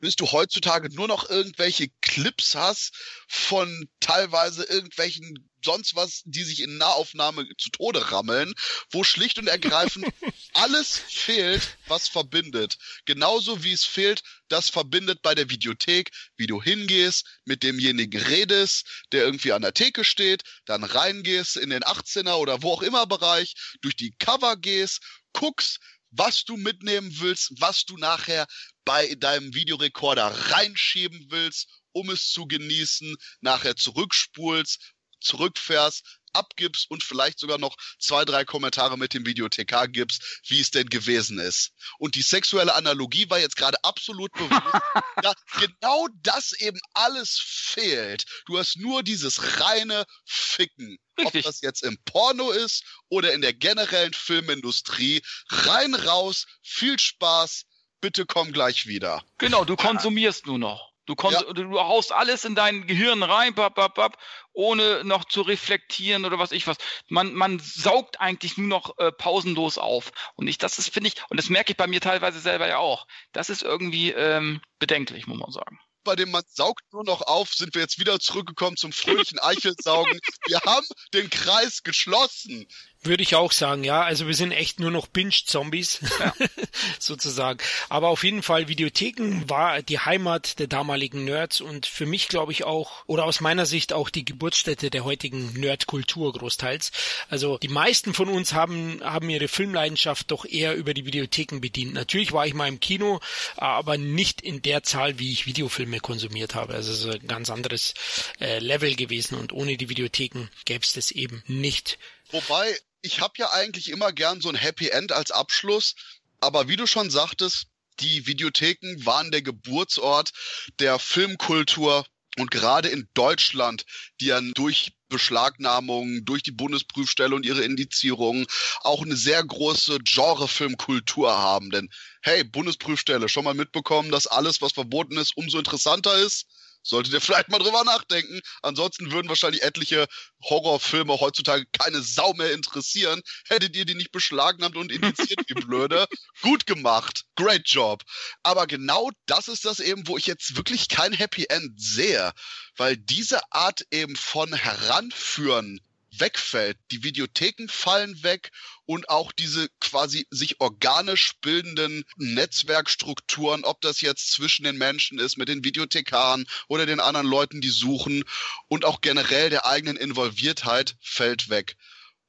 [0.00, 2.92] bis du heutzutage nur noch irgendwelche Clips hast
[3.28, 8.54] von teilweise irgendwelchen sonst was, die sich in Nahaufnahme zu Tode rammeln,
[8.90, 10.06] wo schlicht und ergreifend
[10.54, 12.76] alles fehlt, was verbindet.
[13.06, 18.86] Genauso wie es fehlt, das verbindet bei der Videothek, wie du hingehst, mit demjenigen redest,
[19.12, 23.06] der irgendwie an der Theke steht, dann reingehst in den 18er oder wo auch immer
[23.06, 25.00] Bereich, durch die Cover gehst,
[25.32, 25.78] guckst,
[26.16, 28.46] was du mitnehmen willst, was du nachher
[28.84, 34.93] bei deinem Videorekorder reinschieben willst, um es zu genießen, nachher zurückspulst
[35.24, 40.70] zurückfährst, abgibst und vielleicht sogar noch zwei, drei Kommentare mit dem Videothekar gibst, wie es
[40.70, 41.72] denn gewesen ist.
[41.98, 44.52] Und die sexuelle Analogie war jetzt gerade absolut bewusst.
[45.22, 48.24] ja, genau das eben alles fehlt.
[48.46, 50.98] Du hast nur dieses reine Ficken.
[51.18, 51.46] Richtig.
[51.46, 55.22] Ob das jetzt im Porno ist oder in der generellen Filmindustrie.
[55.48, 57.66] Rein raus, viel Spaß,
[58.00, 59.24] bitte komm gleich wieder.
[59.38, 60.93] Genau, du konsumierst nur noch.
[61.06, 61.42] Du, ja.
[61.52, 64.16] du haust alles in dein Gehirn rein, bap, bap, bap,
[64.52, 66.78] ohne noch zu reflektieren oder was ich was.
[67.08, 70.12] Man, man saugt eigentlich nur noch äh, pausenlos auf.
[70.34, 72.78] Und ich, das ist, finde ich, und das merke ich bei mir teilweise selber ja
[72.78, 73.06] auch.
[73.32, 77.52] Das ist irgendwie ähm, bedenklich, muss man sagen bei dem man saugt nur noch auf,
[77.52, 80.20] sind wir jetzt wieder zurückgekommen zum fröhlichen Eichelsaugen.
[80.46, 82.66] wir haben den Kreis geschlossen.
[83.04, 84.02] Würde ich auch sagen, ja.
[84.02, 86.32] Also wir sind echt nur noch Binge-Zombies, ja.
[86.98, 87.58] sozusagen.
[87.90, 92.52] Aber auf jeden Fall, Videotheken war die Heimat der damaligen Nerds und für mich glaube
[92.52, 96.92] ich auch, oder aus meiner Sicht auch die Geburtsstätte der heutigen Nerdkultur großteils.
[97.28, 101.92] Also die meisten von uns haben, haben ihre Filmleidenschaft doch eher über die Videotheken bedient.
[101.92, 103.20] Natürlich war ich mal im Kino,
[103.56, 106.74] aber nicht in der Zahl, wie ich Videofilme konsumiert habe.
[106.74, 107.92] Also es ist ein ganz anderes
[108.40, 111.98] äh, Level gewesen und ohne die Videotheken gäbe es das eben nicht.
[112.30, 115.94] Wobei, ich habe ja eigentlich immer gern so ein Happy End als Abschluss,
[116.40, 117.66] aber wie du schon sagtest,
[118.00, 120.32] die Videotheken waren der Geburtsort
[120.80, 122.04] der Filmkultur
[122.36, 123.84] und gerade in Deutschland,
[124.20, 128.46] die ja durch Beschlagnahmungen, durch die Bundesprüfstelle und ihre Indizierungen
[128.80, 131.70] auch eine sehr große Genrefilmkultur haben.
[131.70, 131.88] Denn
[132.22, 136.46] hey, Bundesprüfstelle, schon mal mitbekommen, dass alles, was verboten ist, umso interessanter ist?
[136.86, 138.40] Solltet ihr vielleicht mal drüber nachdenken.
[138.62, 140.06] Ansonsten würden wahrscheinlich etliche
[140.44, 143.22] Horrorfilme heutzutage keine Sau mehr interessieren.
[143.48, 146.06] Hättet ihr die nicht beschlagnahmt und indiziert, wie blöde.
[146.42, 147.24] Gut gemacht.
[147.36, 148.02] Great job.
[148.42, 152.32] Aber genau das ist das eben, wo ich jetzt wirklich kein Happy End sehe.
[152.76, 155.80] Weil diese Art eben von Heranführen
[156.18, 156.78] wegfällt.
[156.90, 158.50] Die Videotheken fallen weg
[158.86, 165.36] und auch diese quasi sich organisch bildenden Netzwerkstrukturen, ob das jetzt zwischen den Menschen ist,
[165.36, 168.24] mit den Videothekaren oder den anderen Leuten, die suchen
[168.68, 171.76] und auch generell der eigenen Involviertheit fällt weg.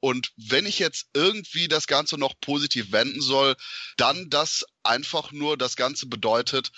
[0.00, 3.56] Und wenn ich jetzt irgendwie das Ganze noch positiv wenden soll,
[3.96, 6.70] dann das einfach nur das Ganze bedeutet,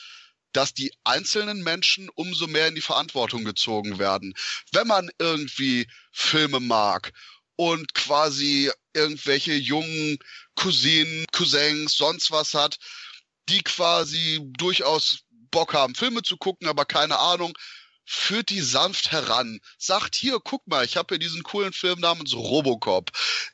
[0.52, 4.34] dass die einzelnen Menschen umso mehr in die Verantwortung gezogen werden.
[4.72, 7.12] Wenn man irgendwie Filme mag
[7.56, 10.18] und quasi irgendwelche jungen
[10.54, 12.78] Cousinen, Cousins, sonst was hat,
[13.48, 15.20] die quasi durchaus
[15.50, 17.56] Bock haben, Filme zu gucken, aber keine Ahnung,
[18.10, 22.34] führt die sanft heran, sagt hier, guck mal, ich habe hier diesen coolen Film namens
[22.34, 23.10] Robocop.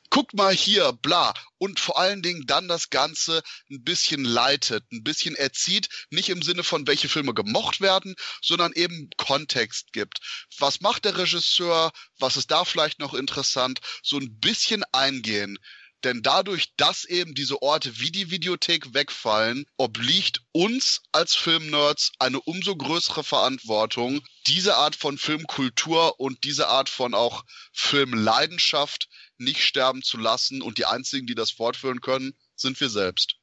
[0.09, 1.33] Guck mal hier, bla.
[1.57, 6.41] Und vor allen Dingen dann das Ganze ein bisschen leitet, ein bisschen erzieht, nicht im
[6.41, 10.19] Sinne von, welche Filme gemocht werden, sondern eben Kontext gibt.
[10.57, 11.91] Was macht der Regisseur?
[12.17, 13.81] Was ist da vielleicht noch interessant?
[14.03, 15.59] So ein bisschen eingehen.
[16.03, 22.39] Denn dadurch, dass eben diese Orte wie die Videothek wegfallen, obliegt uns als Filmnerds eine
[22.41, 27.43] umso größere Verantwortung, diese Art von Filmkultur und diese Art von auch
[27.73, 30.61] Filmleidenschaft nicht sterben zu lassen.
[30.61, 33.37] Und die einzigen, die das fortführen können, sind wir selbst.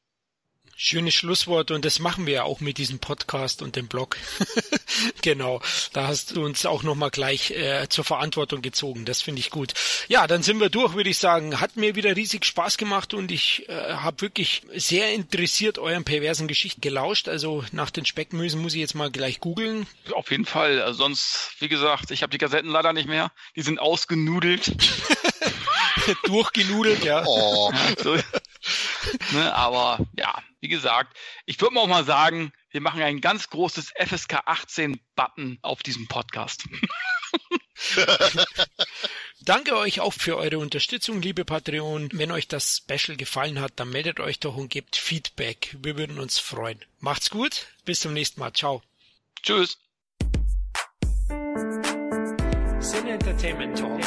[0.85, 4.17] Schönes Schlusswort und das machen wir ja auch mit diesem Podcast und dem Blog.
[5.23, 5.63] genau,
[5.93, 9.05] da hast du uns auch nochmal gleich äh, zur Verantwortung gezogen.
[9.05, 9.75] Das finde ich gut.
[10.09, 11.61] Ja, dann sind wir durch, würde ich sagen.
[11.61, 16.49] Hat mir wieder riesig Spaß gemacht und ich äh, habe wirklich sehr interessiert euren perversen
[16.49, 17.29] Geschichten gelauscht.
[17.29, 19.87] Also nach den Speckmüsen muss ich jetzt mal gleich googeln.
[20.11, 20.83] Auf jeden Fall.
[20.83, 23.31] Also sonst, wie gesagt, ich habe die Kassetten leider nicht mehr.
[23.55, 24.73] Die sind ausgenudelt.
[26.25, 27.25] Durchgenudelt, ja.
[27.25, 27.71] Oh.
[27.97, 28.19] ja so.
[29.33, 33.93] Ne, aber ja, wie gesagt, ich würde auch mal sagen, wir machen ein ganz großes
[33.97, 36.65] FSK 18 Button auf diesem Podcast.
[39.41, 42.11] Danke euch auch für eure Unterstützung, liebe Patreon.
[42.13, 45.77] Wenn euch das Special gefallen hat, dann meldet euch doch und gebt Feedback.
[45.81, 46.85] Wir würden uns freuen.
[47.01, 47.67] Macht's gut.
[47.85, 48.53] Bis zum nächsten Mal.
[48.53, 48.83] Ciao.
[49.43, 49.79] Tschüss.
[52.79, 54.01] Sin Entertainment Talk,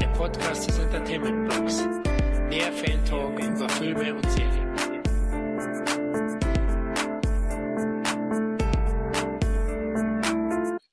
[0.00, 2.11] der Podcast des Entertainment Blogs.
[2.52, 4.71] Mehr Fan Talk über Filme und Serien.